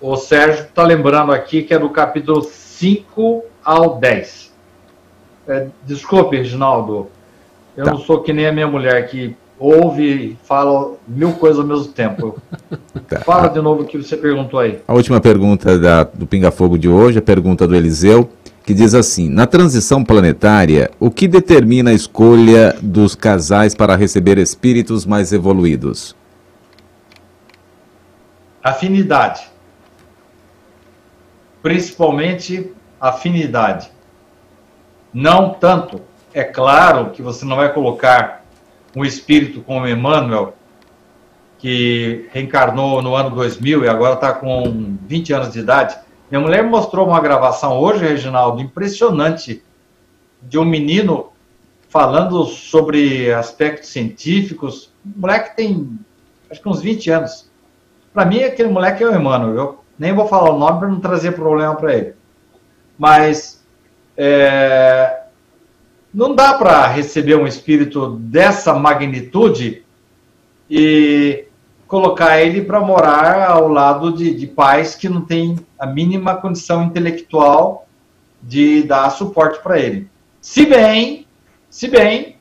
[0.00, 4.52] O Sérgio está lembrando aqui que é do capítulo 5 ao 10.
[5.46, 7.08] É, desculpe, Reginaldo.
[7.76, 7.92] Eu tá.
[7.92, 11.86] não sou que nem a minha mulher que ouve e fala mil coisas ao mesmo
[11.86, 12.40] tempo.
[13.08, 13.20] Tá.
[13.20, 14.80] Fala de novo o que você perguntou aí.
[14.86, 18.30] A última pergunta da, do Pinga Fogo de hoje, a pergunta do Eliseu,
[18.64, 24.38] que diz assim: Na transição planetária, o que determina a escolha dos casais para receber
[24.38, 26.16] espíritos mais evoluídos?
[28.62, 29.42] Afinidade.
[31.62, 33.90] Principalmente afinidade.
[35.12, 36.00] Não tanto.
[36.32, 38.41] É claro que você não vai colocar
[38.94, 40.54] um espírito como Emmanuel,
[41.58, 45.96] que reencarnou no ano 2000 e agora está com 20 anos de idade.
[46.30, 49.62] Minha mulher mostrou uma gravação hoje, Reginaldo, impressionante,
[50.42, 51.30] de um menino
[51.88, 54.92] falando sobre aspectos científicos.
[55.06, 55.98] Um moleque tem,
[56.50, 57.50] acho que uns 20 anos.
[58.12, 59.56] Para mim, aquele moleque é o Emmanuel.
[59.56, 62.14] Eu nem vou falar o nome para não trazer problema para ele.
[62.98, 63.62] Mas
[64.16, 65.21] é,
[66.12, 69.82] não dá para receber um espírito dessa magnitude
[70.68, 71.44] e
[71.86, 76.82] colocar ele para morar ao lado de, de pais que não têm a mínima condição
[76.82, 77.86] intelectual
[78.42, 80.08] de dar suporte para ele.
[80.40, 81.26] Se bem,
[81.70, 82.36] se bem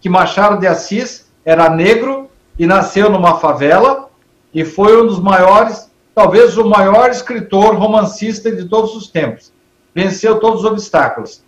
[0.00, 4.08] que Machado de Assis era negro e nasceu numa favela
[4.52, 9.52] e foi um dos maiores, talvez o maior escritor romancista de todos os tempos.
[9.94, 11.42] Venceu todos os obstáculos.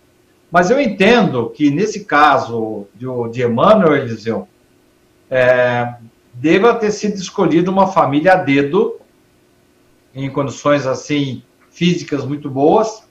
[0.51, 4.47] Mas eu entendo que, nesse caso de, de Emmanuel Eliseu,
[5.29, 5.95] é,
[6.33, 8.99] deva ter sido escolhida uma família a dedo,
[10.13, 13.03] em condições assim físicas muito boas,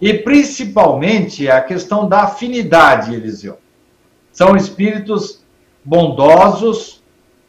[0.00, 3.58] e principalmente a questão da afinidade, Eliseu.
[4.32, 5.42] São espíritos
[5.84, 7.02] bondosos,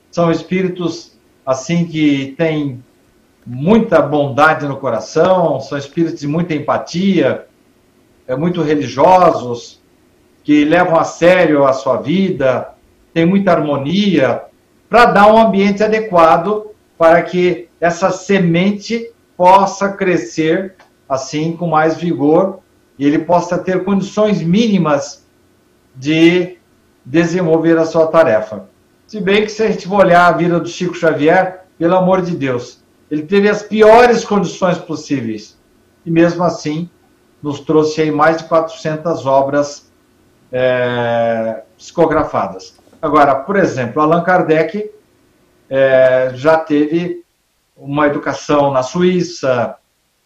[0.10, 2.84] são espíritos assim que têm
[3.46, 7.47] muita bondade no coração, são espíritos de muita empatia,
[8.28, 9.82] é, muito religiosos,
[10.44, 12.70] que levam a sério a sua vida,
[13.14, 14.44] tem muita harmonia,
[14.90, 16.68] para dar um ambiente adequado
[16.98, 20.76] para que essa semente possa crescer
[21.08, 22.60] assim com mais vigor
[22.98, 25.26] e ele possa ter condições mínimas
[25.96, 26.58] de
[27.06, 28.68] desenvolver a sua tarefa.
[29.06, 32.22] Se bem que se a gente for olhar a vida do Chico Xavier, pelo amor
[32.22, 35.58] de Deus, ele teve as piores condições possíveis
[36.06, 36.90] e mesmo assim
[37.42, 39.92] nos trouxe aí mais de 400 obras
[40.52, 42.78] é, psicografadas.
[43.02, 44.92] Agora, por exemplo, Allan Kardec
[45.70, 47.24] é, já teve
[47.76, 49.76] uma educação na Suíça,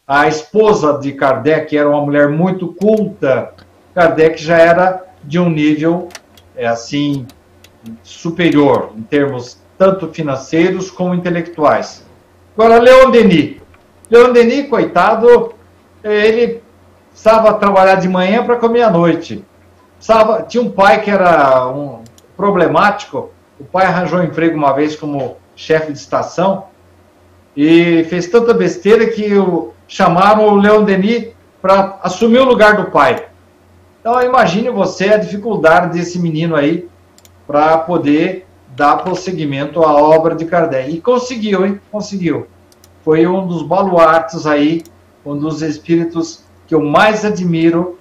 [0.08, 3.54] a esposa de Kardec era uma mulher muito culta,
[3.94, 6.10] Kardec já era de um nível,
[6.56, 7.28] é, assim,
[8.04, 12.06] superior, em termos tanto financeiros como intelectuais.
[12.56, 13.58] Agora, Leon Denis.
[14.10, 15.54] Leon Denis, coitado,
[16.04, 16.61] ele
[17.12, 19.46] precisava trabalhar de manhã para comer à noite.
[20.48, 22.02] Tinha um pai que era um
[22.36, 23.30] problemático.
[23.60, 26.66] O pai arranjou um emprego uma vez como chefe de estação
[27.56, 31.28] e fez tanta besteira que o, chamaram o Leon Denis
[31.62, 33.28] para assumir o lugar do pai.
[34.00, 36.90] Então imagine você a dificuldade desse menino aí
[37.46, 40.90] para poder dar prosseguimento à obra de Kardec.
[40.90, 41.80] E conseguiu, hein?
[41.92, 42.48] Conseguiu.
[43.04, 44.84] Foi um dos baluartes aí,
[45.24, 48.00] um dos espíritos que eu mais admiro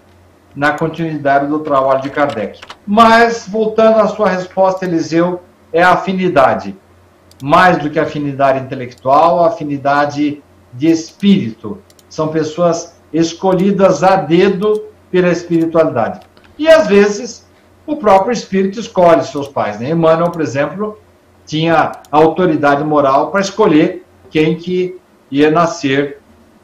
[0.54, 2.60] na continuidade do trabalho de Kardec.
[2.86, 5.42] Mas, voltando à sua resposta, Eliseu,
[5.72, 6.76] é a afinidade.
[7.42, 10.40] Mais do que afinidade intelectual, afinidade
[10.72, 11.82] de espírito.
[12.08, 16.20] São pessoas escolhidas a dedo pela espiritualidade.
[16.56, 17.44] E, às vezes,
[17.84, 19.80] o próprio espírito escolhe seus pais.
[19.80, 19.90] Né?
[19.90, 20.96] Emmanuel, por exemplo,
[21.44, 24.96] tinha autoridade moral para escolher quem que
[25.28, 26.20] ia nascer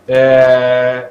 [0.07, 1.11] é,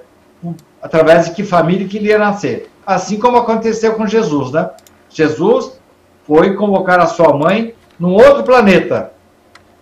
[0.86, 2.70] através de que família que ele ia nascer.
[2.86, 4.70] Assim como aconteceu com Jesus, né?
[5.10, 5.82] Jesus
[6.28, 9.12] foi convocar a sua mãe num outro planeta,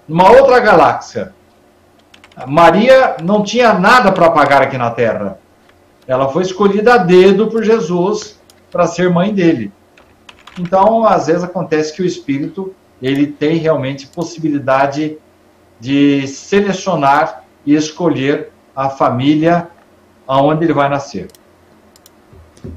[0.07, 1.33] numa outra galáxia.
[2.47, 5.37] Maria não tinha nada para pagar aqui na Terra.
[6.07, 8.39] Ela foi escolhida a dedo por Jesus
[8.71, 9.73] para ser mãe dele.
[10.57, 15.17] Então, às vezes acontece que o espírito ele tem realmente possibilidade
[15.81, 19.67] de selecionar e escolher a família
[20.27, 21.27] aonde ele vai nascer.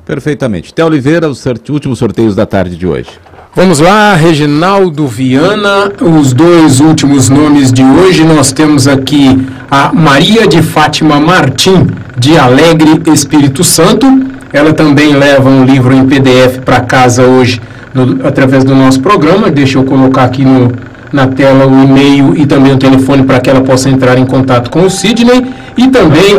[0.05, 0.75] Perfeitamente.
[0.75, 3.11] Té Oliveira, os últimos sorteios da tarde de hoje.
[3.55, 8.23] Vamos lá, Reginaldo Viana, os dois últimos nomes de hoje.
[8.23, 11.87] Nós temos aqui a Maria de Fátima Martim,
[12.19, 14.07] de Alegre Espírito Santo.
[14.53, 17.61] Ela também leva um livro em PDF para casa hoje,
[17.95, 19.51] no, através do nosso programa.
[19.51, 20.71] Deixa eu colocar aqui no,
[21.11, 24.71] na tela o e-mail e também o telefone para que ela possa entrar em contato
[24.71, 25.47] com o Sidney.
[25.79, 26.39] E também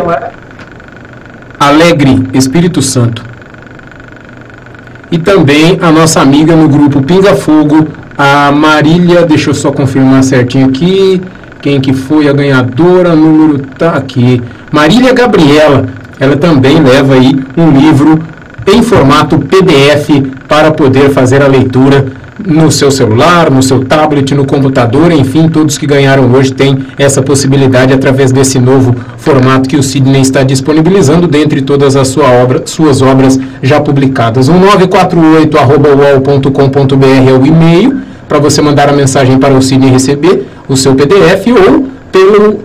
[1.58, 3.24] Alegre, Espírito Santo.
[5.10, 10.22] E também a nossa amiga no grupo Pinga Fogo, a Marília, deixa eu só confirmar
[10.22, 11.20] certinho aqui,
[11.60, 14.42] quem que foi a ganhadora, número tá aqui.
[14.70, 15.86] Marília Gabriela,
[16.20, 18.18] ela também leva aí um livro
[18.66, 20.10] em formato PDF
[20.46, 22.06] para poder fazer a leitura
[22.46, 27.20] no seu celular, no seu tablet, no computador, enfim, todos que ganharam hoje têm essa
[27.22, 32.62] possibilidade através desse novo formato que o Sidney está disponibilizando, dentre todas as sua obra,
[32.66, 34.48] suas obras já publicadas.
[34.48, 40.76] O 948.com.br é o e-mail para você mandar a mensagem para o Sidney receber o
[40.76, 42.62] seu PDF ou pelo,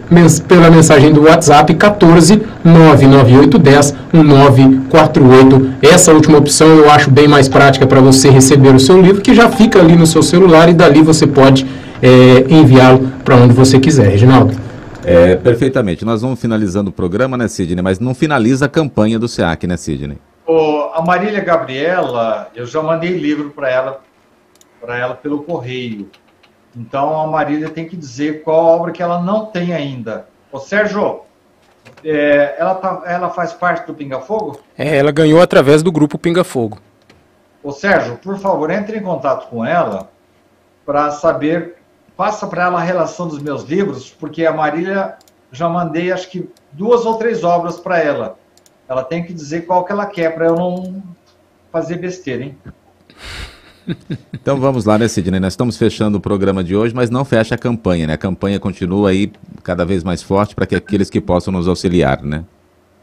[0.48, 5.74] pela mensagem do WhatsApp 14 99810 1948.
[5.82, 9.34] Essa última opção eu acho bem mais prática para você receber o seu livro, que
[9.34, 11.66] já fica ali no seu celular e dali você pode
[12.02, 14.10] é, enviá-lo para onde você quiser.
[14.10, 14.56] Reginaldo.
[15.06, 16.06] É, perfeitamente.
[16.06, 17.82] Nós vamos finalizando o programa, né, Sidney?
[17.82, 20.18] Mas não finaliza a campanha do SEAC, né, Sidney?
[20.46, 24.02] Oh, a Marília Gabriela, eu já mandei livro para ela,
[24.82, 26.08] para ela pelo correio.
[26.76, 30.28] Então a Marília tem que dizer qual obra que ela não tem ainda.
[30.52, 31.22] Ô Sérgio,
[32.04, 34.60] é, ela, tá, ela faz parte do Pinga Fogo?
[34.78, 36.80] É, ela ganhou através do grupo Pinga Fogo.
[37.62, 40.10] Ô Sérgio, por favor, entre em contato com ela
[40.86, 41.78] para saber,
[42.18, 45.16] passa para ela a relação dos meus livros, porque a Marília
[45.52, 48.38] já mandei acho que duas ou três obras para ela.
[48.88, 51.02] Ela tem que dizer qual que ela quer para eu não
[51.72, 52.58] fazer besteira, hein?
[54.34, 55.40] Então vamos lá, né, Sidney?
[55.40, 58.14] Nós estamos fechando o programa de hoje, mas não fecha a campanha, né?
[58.14, 59.32] A campanha continua aí
[59.64, 62.44] cada vez mais forte para que aqueles que possam nos auxiliar, né?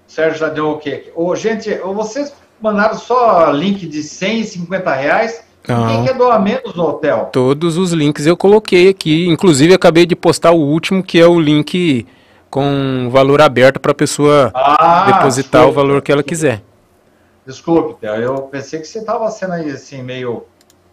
[0.06, 1.12] Sérgio já deu o quê?
[1.14, 5.44] Ô, gente, vocês mandaram só link de 100 e 50 reais.
[5.68, 5.86] Não.
[5.86, 7.28] Quem quer doar menos no hotel?
[7.32, 9.28] Todos os links eu coloquei aqui.
[9.28, 12.06] Inclusive, acabei de postar o último, que é o link
[12.50, 16.62] com valor aberto para a pessoa ah, depositar o valor que ela quiser.
[17.46, 20.44] Desculpe, Theo, eu pensei que você estava sendo aí assim, meio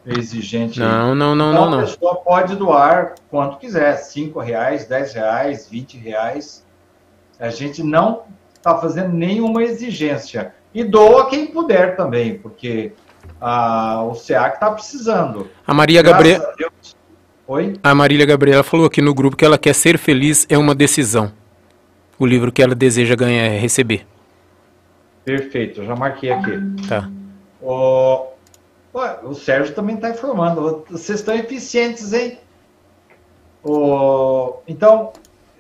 [0.08, 0.80] exigente.
[0.80, 1.80] Não, não, não, então, não, não.
[1.80, 6.66] A pessoa pode doar quanto quiser, cinco reais, dez reais, vinte reais.
[7.40, 8.24] A gente não
[8.56, 10.54] está fazendo nenhuma exigência.
[10.74, 12.94] E doa quem puder também, porque
[13.40, 15.50] a, o SEAC está precisando.
[15.66, 16.54] A Maria Gabriela.
[17.48, 17.74] Oi?
[17.82, 21.32] A Marília Gabriela falou aqui no grupo que ela quer ser feliz é uma decisão.
[22.20, 24.06] O livro que ela deseja ganhar, receber.
[25.24, 26.60] Perfeito, já marquei aqui.
[26.88, 27.10] Tá.
[27.62, 28.28] O,
[28.98, 30.84] Ué, o Sérgio também está informando.
[30.90, 32.40] Vocês estão eficientes, hein?
[33.64, 35.14] O, então,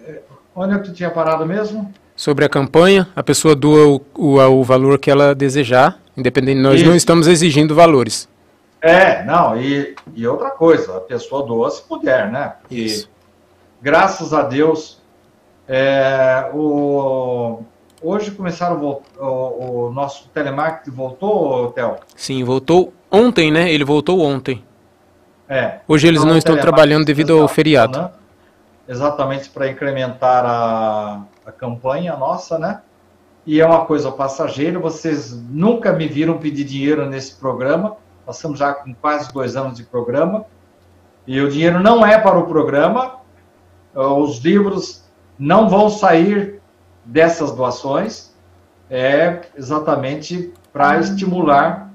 [0.03, 0.21] eh,
[0.55, 1.93] onde é que tu tinha parado mesmo?
[2.15, 6.79] Sobre a campanha, a pessoa doa o, o, o valor que ela desejar, independente, nós
[6.79, 6.89] Isso.
[6.89, 8.27] não estamos exigindo valores.
[8.81, 12.55] É, não, e, e outra coisa, a pessoa doa se puder, né?
[12.61, 13.07] Porque, Isso.
[13.79, 14.99] graças a Deus,
[15.67, 17.59] é, o,
[18.01, 21.97] hoje começaram o, o, o, nosso telemarketing voltou, Theo?
[22.15, 23.71] Sim, voltou ontem, né?
[23.71, 24.63] Ele voltou ontem.
[25.49, 25.79] É.
[25.87, 27.99] Hoje eles então, não estão trabalhando devido ao feriado.
[27.99, 28.09] Né?
[28.87, 32.81] Exatamente para incrementar a, a campanha nossa, né?
[33.45, 37.95] E é uma coisa passageira, vocês nunca me viram pedir dinheiro nesse programa.
[38.25, 40.45] Nós estamos já com quase dois anos de programa.
[41.25, 43.19] E o dinheiro não é para o programa.
[43.95, 45.05] Os livros
[45.39, 46.61] não vão sair
[47.05, 48.35] dessas doações.
[48.89, 51.86] É exatamente para estimular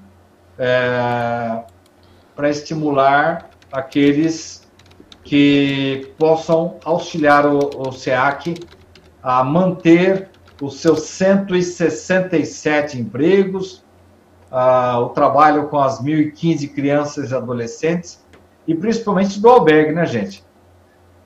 [0.59, 1.62] é,
[2.35, 4.69] para estimular aqueles
[5.24, 8.55] que possam auxiliar o, o SEAC
[9.23, 10.29] a manter
[10.61, 13.85] os seus 167 empregos,
[15.01, 18.23] o trabalho com as 1.015 crianças e adolescentes,
[18.66, 20.45] e principalmente do albergue, né, gente?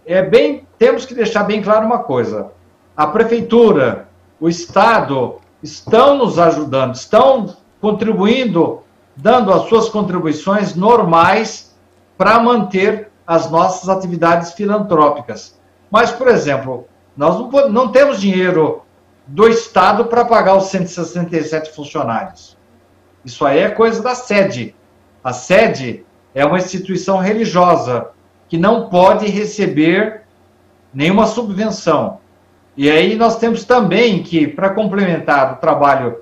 [0.07, 2.53] É bem, temos que deixar bem claro uma coisa:
[2.97, 4.09] a prefeitura,
[4.41, 8.83] o Estado estão nos ajudando, estão contribuindo,
[9.17, 11.75] dando as suas contribuições normais
[12.19, 15.59] para manter as nossas atividades filantrópicas.
[15.91, 16.87] Mas, por exemplo,
[17.17, 18.83] nós não, não temos dinheiro
[19.27, 22.57] do Estado para pagar os 167 funcionários.
[23.25, 24.75] Isso aí é coisa da sede.
[25.25, 28.11] A sede é uma instituição religiosa
[28.49, 30.23] que não pode receber
[30.95, 32.21] nenhuma subvenção.
[32.77, 36.19] E aí nós temos também que, para complementar o trabalho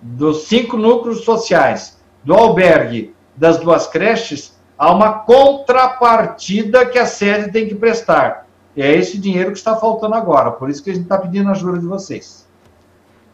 [0.00, 7.50] dos cinco núcleos sociais, do albergue, das duas creches, há uma contrapartida que a sede
[7.50, 8.46] tem que prestar.
[8.76, 10.50] E é esse dinheiro que está faltando agora.
[10.50, 12.46] Por isso que a gente está pedindo a ajuda de vocês.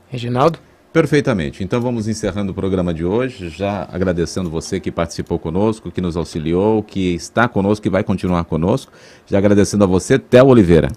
[0.09, 0.59] Reginaldo?
[0.93, 1.63] Perfeitamente.
[1.63, 6.17] Então vamos encerrando o programa de hoje, já agradecendo você que participou conosco, que nos
[6.17, 8.91] auxiliou, que está conosco e vai continuar conosco.
[9.27, 10.89] Já agradecendo a você, Theo Oliveira.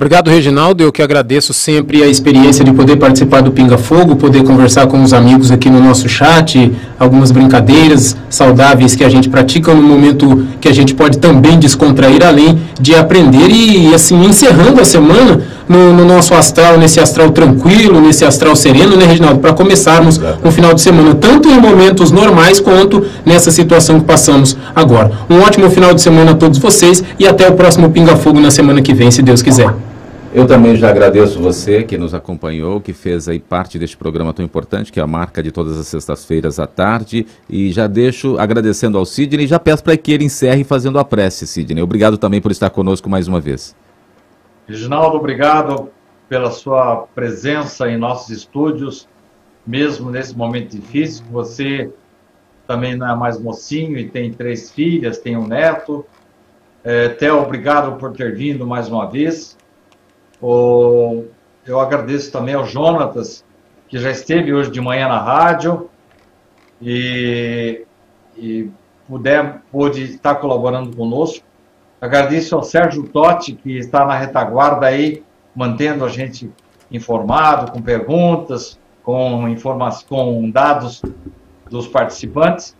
[0.00, 0.82] Obrigado, Reginaldo.
[0.82, 5.02] Eu que agradeço sempre a experiência de poder participar do Pinga Fogo, poder conversar com
[5.02, 10.46] os amigos aqui no nosso chat, algumas brincadeiras saudáveis que a gente pratica no momento
[10.58, 15.92] que a gente pode também descontrair, além de aprender e, assim, encerrando a semana no,
[15.92, 19.40] no nosso astral, nesse astral tranquilo, nesse astral sereno, né, Reginaldo?
[19.40, 24.56] Para começarmos um final de semana, tanto em momentos normais quanto nessa situação que passamos
[24.74, 25.12] agora.
[25.28, 28.50] Um ótimo final de semana a todos vocês e até o próximo Pinga Fogo na
[28.50, 29.89] semana que vem, se Deus quiser.
[30.32, 34.44] Eu também já agradeço você que nos acompanhou, que fez aí parte deste programa tão
[34.44, 37.26] importante, que é a marca de todas as sextas-feiras à tarde.
[37.48, 41.04] E já deixo agradecendo ao Sidney e já peço para que ele encerre fazendo a
[41.04, 41.82] prece, Sidney.
[41.82, 43.74] Obrigado também por estar conosco mais uma vez.
[44.68, 45.90] Reginaldo, obrigado
[46.28, 49.08] pela sua presença em nossos estúdios,
[49.66, 51.24] mesmo nesse momento difícil.
[51.32, 51.90] Você
[52.68, 56.06] também não é mais mocinho e tem três filhas, tem um neto.
[56.84, 59.58] É, Theo, obrigado por ter vindo mais uma vez.
[60.40, 61.24] O,
[61.66, 63.44] eu agradeço também ao Jonatas,
[63.88, 65.90] que já esteve hoje de manhã na rádio
[66.80, 67.84] e,
[68.36, 68.70] e
[69.06, 71.44] puder, pôde estar colaborando conosco.
[72.00, 75.22] Agradeço ao Sérgio Totti, que está na retaguarda aí,
[75.54, 76.50] mantendo a gente
[76.90, 81.02] informado, com perguntas, com, informações, com dados
[81.68, 82.76] dos participantes.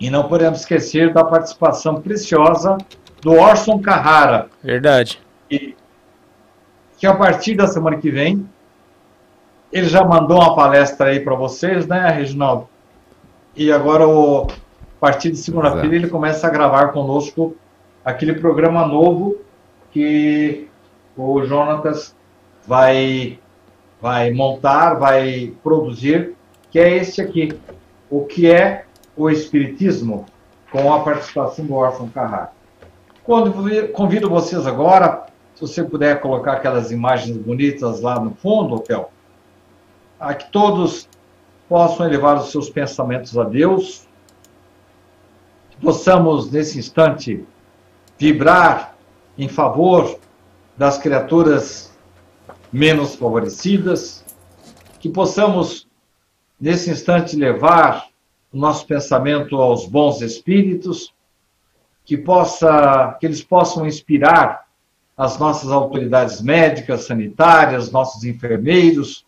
[0.00, 2.78] E não podemos esquecer da participação preciosa
[3.20, 4.48] do Orson Carrara.
[4.62, 5.20] Verdade.
[5.50, 5.74] E,
[6.96, 8.48] que a partir da semana que vem,
[9.72, 12.68] ele já mandou uma palestra aí para vocês, né, Reginaldo?
[13.56, 17.56] E agora, o, a partir de segunda-feira, ele começa a gravar conosco
[18.04, 19.36] aquele programa novo
[19.90, 20.68] que
[21.16, 22.14] o Jonatas
[22.66, 23.38] vai,
[24.00, 26.34] vai montar, vai produzir,
[26.70, 27.52] que é esse aqui.
[28.10, 28.84] O que é
[29.16, 30.26] o Espiritismo,
[30.70, 32.52] com a participação do Orson Carrara.
[33.22, 33.52] Quando
[33.92, 39.10] convido vocês agora se você puder colocar aquelas imagens bonitas lá no fundo, Kel,
[40.18, 41.08] a que todos
[41.68, 44.06] possam elevar os seus pensamentos a Deus,
[45.70, 47.44] que possamos, nesse instante,
[48.18, 48.96] vibrar
[49.38, 50.18] em favor
[50.76, 51.96] das criaturas
[52.72, 54.24] menos favorecidas,
[54.98, 55.88] que possamos,
[56.60, 58.08] nesse instante, levar
[58.52, 61.14] o nosso pensamento aos bons espíritos,
[62.04, 64.63] que, possa, que eles possam inspirar
[65.16, 69.24] as nossas autoridades médicas, sanitárias, nossos enfermeiros,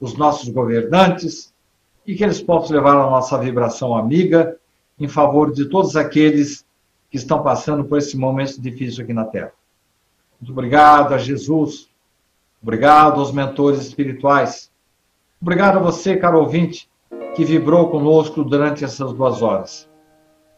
[0.00, 1.52] os nossos governantes
[2.06, 4.56] e que eles possam levar a nossa vibração amiga
[4.98, 6.64] em favor de todos aqueles
[7.10, 9.52] que estão passando por esse momento difícil aqui na Terra.
[10.40, 11.88] Muito obrigado a Jesus,
[12.62, 14.70] obrigado aos mentores espirituais,
[15.40, 16.88] obrigado a você, caro ouvinte,
[17.34, 19.88] que vibrou conosco durante essas duas horas.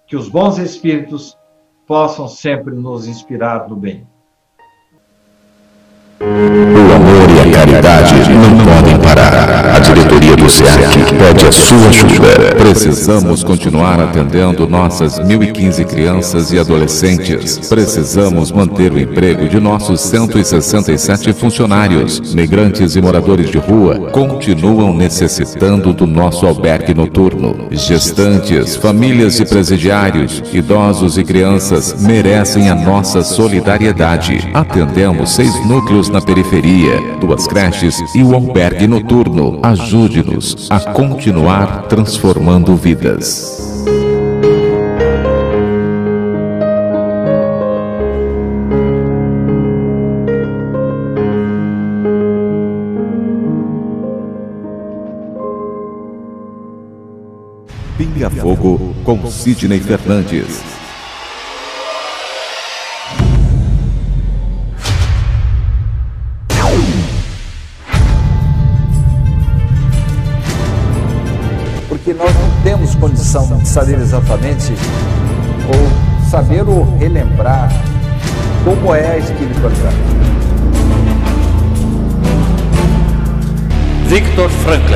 [0.07, 1.37] Que os bons espíritos
[1.87, 4.07] possam sempre nos inspirar no bem.
[7.61, 9.20] Caridade não podem parar.
[9.83, 12.55] Diretoria do SEAC pede a sua ajuda.
[12.59, 17.59] Precisamos continuar atendendo nossas 1.015 crianças e adolescentes.
[17.69, 22.35] Precisamos manter o emprego de nossos 167 funcionários.
[22.35, 27.69] Migrantes e moradores de rua continuam necessitando do nosso albergue noturno.
[27.71, 34.51] Gestantes, famílias e presidiários, idosos e crianças merecem a nossa solidariedade.
[34.53, 39.61] Atendemos seis núcleos na periferia, duas creches e o albergue noturno.
[39.71, 43.87] Ajude-nos a continuar transformando vidas.
[57.97, 60.80] Pinga Fogo com Sidney Fernandes.
[73.31, 74.73] De saber exatamente
[75.69, 77.71] ou saber ou relembrar
[78.65, 79.95] como é a espiritualidade.
[84.09, 84.95] Viktor Frankl,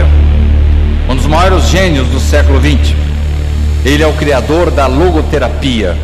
[1.09, 2.97] um dos maiores gênios do século XX.
[3.85, 5.97] Ele é o criador da logoterapia.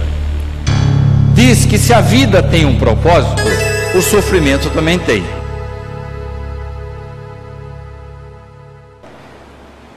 [1.35, 3.43] Diz que se a vida tem um propósito,
[3.97, 5.25] o sofrimento também tem.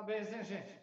[0.00, 0.79] Parabéns, hein, gente?